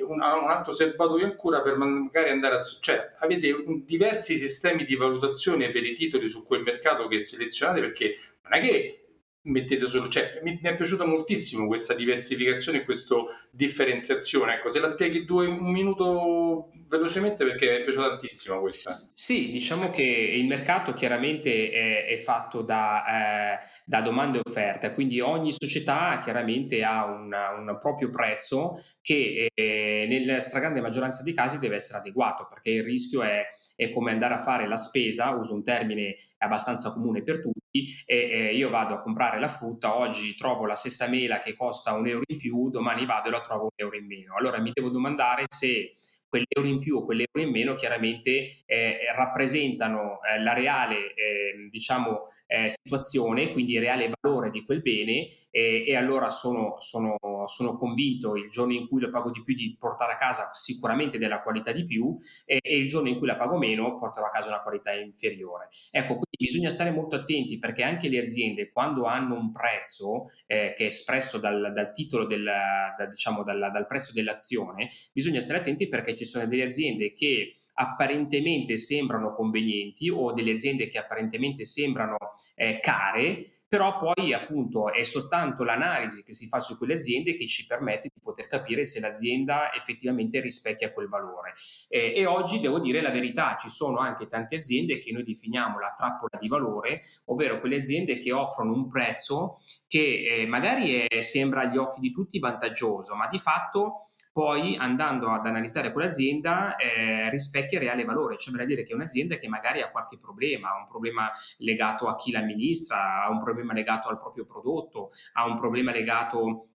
un, 0.08 0.22
un, 0.22 0.22
altro 0.22 0.72
serbatoio 0.72 1.26
ancora 1.26 1.62
per 1.62 1.76
magari 1.76 2.30
andare 2.30 2.56
a... 2.56 2.60
cioè 2.80 3.16
avete 3.20 3.52
un, 3.52 3.84
diversi 3.84 4.38
sistemi 4.38 4.86
di 4.86 4.96
valutazione 4.96 5.72
per 5.72 5.84
i 5.84 5.94
titoli 5.94 6.30
su 6.30 6.46
quel 6.46 6.62
mercato 6.62 7.08
che 7.08 7.20
selezionate 7.20 7.82
perché 7.82 8.18
non 8.44 8.54
è 8.54 8.62
che 8.62 9.05
mettete 9.46 9.86
solo, 9.88 10.08
cioè 10.08 10.40
mi, 10.44 10.60
mi, 10.62 10.70
è 10.70 10.76
piaciuta 10.76 11.06
moltissimo 11.06 11.68
questa 11.68 11.94
diversificazione 11.94 12.80
e 12.80 12.84
questa 12.84 13.16
differenziazione. 13.52 14.56
Ecco, 14.56 14.70
se 14.70 14.80
la 14.80 14.90
spieghi 14.90 15.26
due, 15.26 15.48
un 15.48 15.72
minuto 15.72 16.72
velocemente 16.88 17.44
perché 17.46 17.68
mi 17.70 17.76
è 17.78 17.82
piaciuta 17.82 18.10
tantissimo 18.10 18.60
questa. 18.60 18.96
Sì, 19.14 19.50
diciamo 19.50 19.90
che 19.90 20.04
il 20.04 20.46
mercato 20.46 20.94
chiaramente 20.94 21.70
è, 21.70 22.06
è 22.06 22.18
fatto 22.18 22.62
da, 22.62 23.58
eh, 23.60 23.66
da, 23.86 24.02
domande 24.02 24.38
e 24.38 24.42
offerte, 24.44 24.92
quindi 24.94 25.20
ogni 25.20 25.52
società 25.52 26.20
chiaramente 26.24 26.84
ha 26.84 27.06
una, 27.06 27.52
un 27.52 27.78
proprio 27.80 28.10
prezzo 28.10 28.74
che 29.02 29.48
eh, 29.54 30.06
nella 30.10 30.40
stragrande 30.40 30.82
maggioranza 30.82 31.24
dei 31.24 31.34
casi 31.34 31.60
deve 31.60 31.76
essere 31.76 32.00
adeguato 32.00 32.48
perché 32.50 32.72
il 32.72 32.84
rischio 32.84 33.24
è 33.24 33.46
è 33.76 33.90
come 33.90 34.12
andare 34.12 34.36
a 34.36 34.42
fare 34.42 34.68
la 34.68 34.78
spesa, 34.78 35.32
uso 35.32 35.54
un 35.54 35.64
termine 35.64 36.16
abbastanza 36.38 36.92
comune 36.94 37.24
per 37.24 37.42
tutti, 37.42 37.60
e, 38.06 38.16
e 38.16 38.56
io 38.56 38.70
vado 38.70 38.94
a 38.94 39.02
comprare 39.02 39.40
la 39.40 39.48
frutta, 39.48 39.98
oggi 39.98 40.36
trovo 40.36 40.66
la 40.66 40.76
stessa 40.76 41.08
mela 41.08 41.40
che 41.40 41.54
costa 41.54 41.94
un 41.94 42.08
euro 42.08 42.24
in 42.28 42.38
più, 42.38 42.70
domani 42.70 43.06
vado 43.06 43.30
e 43.30 43.32
la 43.32 43.42
trovo 43.42 43.64
un 43.64 43.70
euro 43.76 43.98
in 43.98 44.06
meno. 44.06 44.36
Allora 44.36 44.60
mi 44.60 44.72
devo 44.74 44.90
domandare 44.90 45.46
se 45.48 45.92
quell'euro 46.36 46.68
in 46.68 46.80
più 46.80 46.98
o 46.98 47.06
quell'euro 47.06 47.40
in 47.40 47.50
meno 47.50 47.76
chiaramente 47.76 48.64
eh, 48.66 48.98
rappresentano 49.16 50.20
eh, 50.22 50.42
la 50.42 50.54
reale 50.54 51.14
eh, 51.14 51.68
diciamo, 51.70 52.24
eh, 52.48 52.70
situazione, 52.70 53.52
quindi 53.52 53.74
il 53.74 53.80
reale 53.80 54.12
valore 54.20 54.50
di 54.50 54.66
quel 54.66 54.82
bene 54.82 55.28
e 55.50 55.96
allora 55.96 56.30
sono, 56.30 56.76
sono, 56.80 57.18
sono, 57.46 57.78
convinto 57.78 58.36
il 58.36 58.50
giorno 58.50 58.74
in 58.74 58.88
cui 58.88 59.02
lo 59.02 59.10
pago 59.10 59.32
di 59.32 59.42
più 59.44 59.56
di 59.56 59.76
portare 59.80 60.14
a 60.14 60.18
casa 60.18 60.52
sicuramente 60.54 61.18
della 61.18 61.42
qualità 61.42 61.72
di 61.72 61.86
più 61.86 62.16
e 62.46 62.60
il 62.64 62.88
giorno 62.88 63.10
in 63.10 63.18
cui 63.18 63.28
la 63.28 63.38
pago 63.38 63.58
meno 63.58 63.98
porterò 63.98 64.28
a 64.28 64.32
casa 64.32 64.50
una 64.50 64.62
qualità 64.62 64.92
inferiore. 64.94 65.70
Ecco, 65.92 66.14
quindi 66.14 66.38
bisogna 66.38 66.70
stare 66.70 66.92
molto 66.92 67.16
attenti 67.16 67.58
perché 67.66 67.82
anche 67.82 68.10
le 68.10 68.20
aziende 68.20 68.70
quando 68.70 69.06
hanno 69.06 69.34
un 69.34 69.52
prezzo 69.52 70.26
eh, 70.46 70.74
che 70.76 70.84
è 70.84 70.86
espresso 70.86 71.40
dal, 71.40 71.72
dal 71.74 71.92
titolo 71.92 72.28
del, 72.28 72.44
da, 72.44 73.06
diciamo, 73.08 73.44
dal, 73.44 73.72
dal 73.74 73.88
prezzo 73.88 74.12
dell'azione, 74.14 74.88
bisogna 75.12 75.40
stare 75.40 75.60
attenti 75.62 75.88
perché 75.88 76.14
ci 76.14 76.26
sono 76.26 76.46
delle 76.46 76.62
aziende 76.62 77.14
che 77.14 77.56
apparentemente 77.76 78.78
sembrano 78.78 79.34
convenienti 79.34 80.10
o 80.10 80.32
delle 80.34 80.52
aziende 80.52 80.88
che 80.88 80.98
apparentemente 80.98 81.66
sembrano 81.66 82.18
eh, 82.56 82.80
care, 82.80 83.46
però 83.68 83.98
poi 83.98 84.34
appunto 84.34 84.92
è 84.92 85.04
soltanto 85.04 85.64
l'analisi 85.64 86.24
che 86.24 86.34
si 86.34 86.48
fa 86.48 86.60
su 86.60 86.78
quelle 86.78 86.94
aziende 86.94 87.34
che 87.34 87.48
ci 87.48 87.66
permette 87.66 88.10
di 88.14 88.22
poter 88.22 88.48
capire 88.48 88.86
se 88.86 89.00
l'azienda 89.00 89.74
effettivamente 89.74 90.40
rispecchia 90.40 90.94
quel 90.94 91.10
valore. 91.10 91.54
Eh, 91.90 92.14
e 92.16 92.26
oggi 92.26 92.60
devo 92.60 92.80
dire 92.80 93.02
la 93.02 93.12
verità, 93.12 93.58
ci 93.60 93.70
sono 93.70 93.98
anche 93.98 94.28
tante 94.28 94.56
aziende 94.56 94.98
che 94.98 95.12
noi 95.12 95.24
definiamo 95.24 95.80
la 95.80 95.94
trappola 95.96 96.38
di 96.40 96.48
valore, 96.48 97.02
ovvero 97.26 97.60
quelle 97.60 97.78
aziende 97.78 98.18
che 98.18 98.32
offrono 98.32 98.74
un 98.74 98.88
prezzo 98.88 99.56
che 99.88 100.42
eh, 100.42 100.46
magari 100.46 101.06
è, 101.08 101.22
sembra 101.22 101.62
agli 101.62 101.78
occhi 101.78 102.00
di 102.00 102.12
tutti 102.12 102.40
vantaggioso, 102.40 103.16
ma 103.16 103.28
di 103.28 103.40
fatto 103.40 103.98
poi 104.36 104.76
andando 104.76 105.30
ad 105.30 105.46
analizzare 105.46 105.94
quell'azienda 105.94 106.76
eh, 106.76 107.30
rispecchia 107.30 107.78
il 107.80 107.86
reale 107.86 108.04
valore, 108.04 108.36
cioè 108.36 108.54
vuol 108.54 108.68
dire 108.68 108.84
che 108.84 108.92
è 108.92 108.94
un'azienda 108.94 109.38
che 109.38 109.48
magari 109.48 109.80
ha 109.80 109.90
qualche 109.90 110.20
problema, 110.20 110.72
ha 110.72 110.78
un 110.78 110.88
problema 110.90 111.32
legato 111.60 112.10
a 112.10 112.16
chi 112.16 112.32
l'amministra, 112.32 113.24
ha 113.24 113.30
un 113.30 113.42
problema 113.42 113.72
legato 113.72 114.10
al 114.10 114.18
proprio 114.18 114.44
prodotto, 114.44 115.10
ha 115.36 115.46
un 115.46 115.58
problema 115.58 115.94
legato 115.94 116.75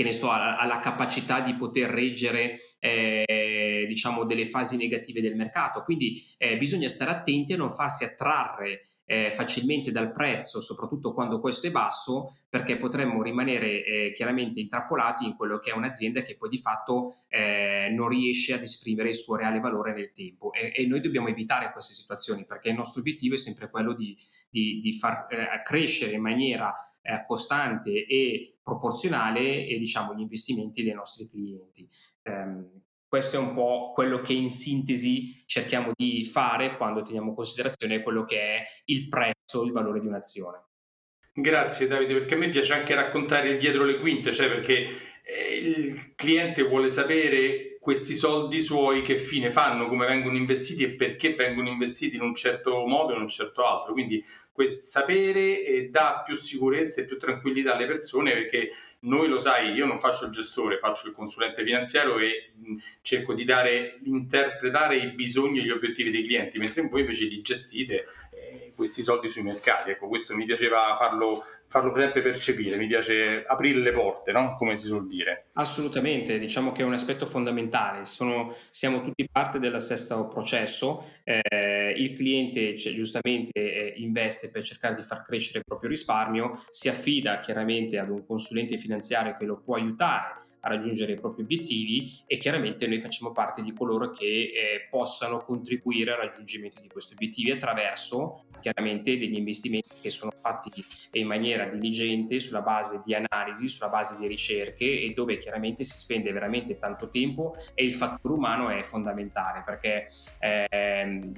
che 0.00 0.06
ne 0.06 0.12
so, 0.14 0.30
alla, 0.30 0.78
capacità 0.78 1.40
di 1.40 1.54
poter 1.54 1.90
reggere 1.90 2.58
eh, 2.78 3.84
diciamo 3.86 4.24
delle 4.24 4.46
fasi 4.46 4.78
negative 4.78 5.20
del 5.20 5.36
mercato. 5.36 5.82
Quindi 5.82 6.18
eh, 6.38 6.56
bisogna 6.56 6.88
stare 6.88 7.10
attenti 7.10 7.52
a 7.52 7.58
non 7.58 7.70
farsi 7.70 8.04
attrarre 8.04 8.80
eh, 9.04 9.30
facilmente 9.30 9.90
dal 9.90 10.10
prezzo, 10.10 10.58
soprattutto 10.58 11.12
quando 11.12 11.38
questo 11.38 11.66
è 11.66 11.70
basso, 11.70 12.34
perché 12.48 12.78
potremmo 12.78 13.22
rimanere 13.22 13.84
eh, 13.84 14.12
chiaramente 14.14 14.58
intrappolati 14.60 15.26
in 15.26 15.36
quello 15.36 15.58
che 15.58 15.70
è 15.70 15.74
un'azienda 15.74 16.22
che 16.22 16.36
poi 16.38 16.48
di 16.48 16.58
fatto 16.58 17.14
eh, 17.28 17.92
non 17.94 18.08
riesce 18.08 18.54
ad 18.54 18.62
esprimere 18.62 19.10
il 19.10 19.16
suo 19.16 19.36
reale 19.36 19.60
valore 19.60 19.92
nel 19.92 20.12
tempo. 20.12 20.50
E, 20.54 20.72
e, 20.74 20.86
noi 20.86 21.02
dobbiamo 21.02 21.28
evitare 21.28 21.72
queste 21.72 21.92
situazioni 21.92 22.46
perché 22.46 22.70
il 22.70 22.74
nostro 22.76 23.00
obiettivo 23.00 23.34
è 23.34 23.38
sempre 23.38 23.68
quello 23.68 23.92
di, 23.92 24.16
di, 24.48 24.80
di 24.80 24.94
far 24.94 25.26
eh, 25.28 25.60
crescere 25.62 26.12
in 26.12 26.22
maniera 26.22 26.74
costante 27.26 28.04
e 28.06 28.58
proporzionale 28.62 29.66
e, 29.66 29.78
diciamo, 29.78 30.14
gli 30.14 30.20
investimenti 30.20 30.82
dei 30.82 30.92
nostri 30.92 31.26
clienti. 31.26 31.88
Um, 32.24 32.82
questo 33.10 33.36
è 33.36 33.38
un 33.40 33.54
po' 33.54 33.90
quello 33.92 34.20
che 34.20 34.32
in 34.32 34.50
sintesi 34.50 35.44
cerchiamo 35.46 35.90
di 35.96 36.24
fare 36.24 36.76
quando 36.76 37.02
teniamo 37.02 37.30
in 37.30 37.34
considerazione 37.34 38.02
quello 38.02 38.24
che 38.24 38.38
è 38.38 38.62
il 38.84 39.08
prezzo, 39.08 39.64
il 39.64 39.72
valore 39.72 40.00
di 40.00 40.06
un'azione. 40.06 40.66
Grazie 41.32 41.88
Davide, 41.88 42.14
perché 42.14 42.34
a 42.34 42.36
me 42.36 42.48
piace 42.50 42.72
anche 42.72 42.94
raccontare 42.94 43.56
dietro 43.56 43.84
le 43.84 43.96
quinte, 43.98 44.32
cioè 44.32 44.46
perché 44.48 44.86
eh, 45.24 45.56
il 45.56 46.14
cliente 46.14 46.62
vuole 46.62 46.90
sapere 46.90 47.69
questi 47.80 48.14
soldi 48.14 48.60
suoi 48.60 49.00
che 49.00 49.16
fine 49.16 49.48
fanno, 49.48 49.88
come 49.88 50.04
vengono 50.04 50.36
investiti 50.36 50.82
e 50.82 50.90
perché 50.90 51.32
vengono 51.32 51.70
investiti 51.70 52.16
in 52.16 52.20
un 52.20 52.34
certo 52.34 52.86
modo 52.86 53.12
e 53.12 53.16
in 53.16 53.22
un 53.22 53.28
certo 53.28 53.64
altro. 53.64 53.94
Quindi 53.94 54.22
sapere 54.78 55.64
eh, 55.64 55.88
dà 55.88 56.20
più 56.22 56.34
sicurezza 56.34 57.00
e 57.00 57.06
più 57.06 57.16
tranquillità 57.16 57.74
alle 57.74 57.86
persone 57.86 58.32
perché 58.32 58.68
noi 59.00 59.28
lo 59.28 59.38
sai, 59.38 59.72
io 59.72 59.86
non 59.86 59.96
faccio 59.96 60.26
il 60.26 60.30
gestore, 60.30 60.76
faccio 60.76 61.06
il 61.06 61.14
consulente 61.14 61.64
finanziario 61.64 62.18
e 62.18 62.52
cerco 63.00 63.32
di 63.32 63.44
dare, 63.44 63.98
interpretare 64.04 64.96
i 64.96 65.12
bisogni 65.14 65.60
e 65.60 65.62
gli 65.62 65.70
obiettivi 65.70 66.10
dei 66.10 66.26
clienti, 66.26 66.58
mentre 66.58 66.86
voi 66.86 67.00
invece 67.00 67.24
li 67.24 67.40
gestite 67.40 68.04
eh, 68.30 68.72
questi 68.76 69.02
soldi 69.02 69.30
sui 69.30 69.42
mercati. 69.42 69.88
Ecco, 69.88 70.06
questo 70.06 70.36
mi 70.36 70.44
piaceva 70.44 70.94
farlo 70.98 71.46
farlo 71.70 71.94
sempre 71.94 72.20
percepire, 72.20 72.76
mi 72.76 72.88
piace 72.88 73.44
aprire 73.46 73.78
le 73.78 73.92
porte, 73.92 74.32
no? 74.32 74.56
come 74.56 74.76
si 74.76 74.88
suol 74.88 75.06
dire. 75.06 75.50
Assolutamente, 75.52 76.40
diciamo 76.40 76.72
che 76.72 76.82
è 76.82 76.84
un 76.84 76.94
aspetto 76.94 77.26
fondamentale, 77.26 78.06
Sono, 78.06 78.52
siamo 78.70 79.00
tutti 79.00 79.28
parte 79.30 79.60
dello 79.60 79.78
stesso 79.78 80.26
processo, 80.26 81.04
eh, 81.22 81.94
il 81.96 82.12
cliente 82.16 82.76
cioè, 82.76 82.92
giustamente 82.94 83.52
eh, 83.52 83.94
investe 83.98 84.50
per 84.50 84.64
cercare 84.64 84.96
di 84.96 85.02
far 85.02 85.22
crescere 85.22 85.58
il 85.60 85.64
proprio 85.64 85.90
risparmio, 85.90 86.60
si 86.70 86.88
affida 86.88 87.38
chiaramente 87.38 88.00
ad 88.00 88.10
un 88.10 88.26
consulente 88.26 88.76
finanziario 88.76 89.32
che 89.32 89.44
lo 89.44 89.60
può 89.60 89.76
aiutare 89.76 90.34
a 90.60 90.68
raggiungere 90.68 91.12
i 91.12 91.18
propri 91.18 91.42
obiettivi 91.42 92.22
e 92.26 92.36
chiaramente 92.36 92.86
noi 92.86 93.00
facciamo 93.00 93.32
parte 93.32 93.62
di 93.62 93.72
coloro 93.72 94.10
che 94.10 94.24
eh, 94.24 94.86
possano 94.90 95.42
contribuire 95.42 96.12
al 96.12 96.18
raggiungimento 96.18 96.80
di 96.80 96.88
questi 96.88 97.14
obiettivi 97.14 97.50
attraverso 97.50 98.44
chiaramente 98.60 99.16
degli 99.16 99.36
investimenti 99.36 99.88
che 100.00 100.10
sono 100.10 100.32
fatti 100.38 100.70
in 101.12 101.26
maniera 101.26 101.66
diligente 101.66 102.40
sulla 102.40 102.62
base 102.62 103.02
di 103.04 103.14
analisi, 103.14 103.68
sulla 103.68 103.88
base 103.88 104.16
di 104.18 104.26
ricerche 104.26 104.84
e 104.84 105.12
dove 105.14 105.38
chiaramente 105.38 105.84
si 105.84 105.96
spende 105.96 106.32
veramente 106.32 106.76
tanto 106.76 107.08
tempo 107.08 107.54
e 107.74 107.84
il 107.84 107.92
fattore 107.92 108.34
umano 108.34 108.68
è 108.68 108.82
fondamentale 108.82 109.62
perché 109.64 110.06
ehm, 110.38 111.32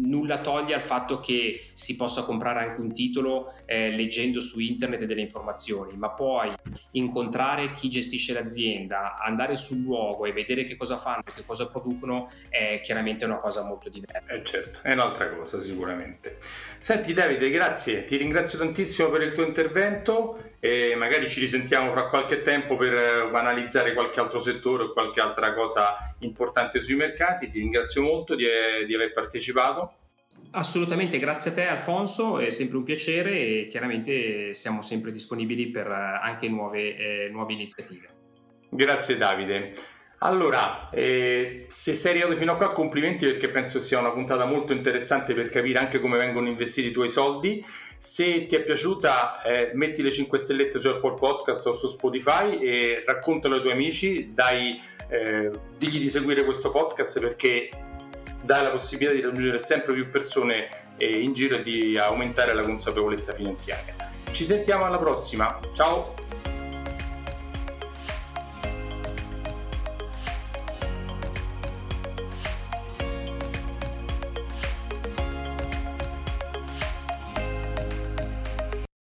nulla 0.00 0.40
toglie 0.40 0.74
al 0.74 0.80
fatto 0.80 1.20
che 1.20 1.60
si 1.74 1.96
possa 1.96 2.22
comprare 2.22 2.64
anche 2.64 2.80
un 2.80 2.92
titolo 2.92 3.52
eh, 3.66 3.90
leggendo 3.90 4.40
su 4.40 4.60
internet 4.60 5.04
delle 5.04 5.20
informazioni, 5.20 5.96
ma 5.96 6.10
poi 6.10 6.52
incontrare 6.92 7.72
chi 7.72 7.88
gestisce 7.88 8.32
l'azienda, 8.32 9.18
andare 9.18 9.56
sul 9.56 9.78
luogo 9.78 10.24
e 10.24 10.32
vedere 10.32 10.64
che 10.64 10.76
cosa 10.76 10.96
fanno 10.96 11.22
e 11.26 11.32
che 11.32 11.44
cosa 11.44 11.68
producono 11.68 12.30
è 12.48 12.80
chiaramente 12.82 13.24
una 13.24 13.38
cosa 13.38 13.64
molto 13.64 13.88
diversa. 13.88 14.26
Eh 14.28 14.44
certo, 14.44 14.80
è 14.82 14.92
un'altra 14.92 15.28
cosa 15.30 15.60
sicuramente. 15.60 16.38
Senti 16.78 17.12
Davide, 17.12 17.50
grazie, 17.50 18.04
ti 18.04 18.16
ringrazio 18.16 18.58
tantissimo 18.58 19.10
per 19.10 19.22
il 19.22 19.32
tuo 19.32 19.44
intervento 19.44 20.50
e 20.60 20.94
magari 20.94 21.28
ci 21.30 21.40
risentiamo 21.40 21.90
fra 21.90 22.06
qualche 22.08 22.42
tempo 22.42 22.76
per 22.76 22.92
eh, 22.92 23.36
analizzare 23.36 23.94
qualche 23.94 24.20
altro 24.20 24.40
settore 24.40 24.84
o 24.84 24.92
qualche 24.92 25.20
altra 25.20 25.54
cosa 25.54 25.94
importante 26.18 26.82
sui 26.82 26.96
mercati. 26.96 27.48
Ti 27.48 27.58
ringrazio 27.58 28.02
molto 28.02 28.34
di, 28.34 28.44
eh, 28.44 28.84
di 28.86 28.94
aver 28.94 29.12
partecipato. 29.12 29.89
Assolutamente, 30.52 31.18
grazie 31.18 31.52
a 31.52 31.54
te 31.54 31.66
Alfonso, 31.66 32.38
è 32.38 32.50
sempre 32.50 32.78
un 32.78 32.82
piacere 32.82 33.30
e 33.30 33.66
chiaramente 33.70 34.52
siamo 34.52 34.82
sempre 34.82 35.12
disponibili 35.12 35.70
per 35.70 35.86
eh, 35.86 36.20
anche 36.22 36.48
nuove, 36.48 36.96
eh, 36.96 37.28
nuove 37.30 37.52
iniziative. 37.52 38.08
Grazie 38.68 39.16
Davide. 39.16 39.72
Allora, 40.22 40.90
eh, 40.90 41.64
se 41.66 41.94
sei 41.94 42.10
arrivato 42.10 42.36
fino 42.36 42.52
a 42.52 42.56
qua, 42.56 42.72
complimenti 42.72 43.24
perché 43.24 43.48
penso 43.48 43.80
sia 43.80 44.00
una 44.00 44.10
puntata 44.10 44.44
molto 44.44 44.72
interessante 44.72 45.34
per 45.34 45.48
capire 45.48 45.78
anche 45.78 45.98
come 45.98 46.18
vengono 46.18 46.48
investiti 46.48 46.88
i 46.88 46.92
tuoi 46.92 47.08
soldi. 47.08 47.64
Se 47.96 48.46
ti 48.46 48.54
è 48.54 48.62
piaciuta, 48.62 49.42
eh, 49.42 49.70
metti 49.74 50.02
le 50.02 50.10
5 50.10 50.36
stellette 50.36 50.78
su 50.78 50.88
Apple 50.88 51.14
Podcast 51.14 51.66
o 51.68 51.72
su 51.72 51.86
Spotify 51.86 52.58
e 52.58 53.02
raccontalo 53.06 53.54
ai 53.54 53.60
tuoi 53.60 53.72
amici, 53.72 54.32
dai, 54.34 54.78
eh, 55.08 55.50
digli 55.78 55.98
di 55.98 56.08
seguire 56.10 56.44
questo 56.44 56.70
podcast 56.70 57.18
perché 57.20 57.70
dà 58.42 58.62
la 58.62 58.70
possibilità 58.70 59.14
di 59.14 59.20
raggiungere 59.20 59.58
sempre 59.58 59.94
più 59.94 60.08
persone 60.08 60.68
in 60.98 61.32
giro 61.32 61.56
e 61.56 61.62
di 61.62 61.96
aumentare 61.98 62.52
la 62.52 62.62
consapevolezza 62.62 63.32
finanziaria. 63.32 63.94
Ci 64.30 64.44
sentiamo 64.44 64.84
alla 64.84 64.98
prossima, 64.98 65.58
ciao! 65.72 66.29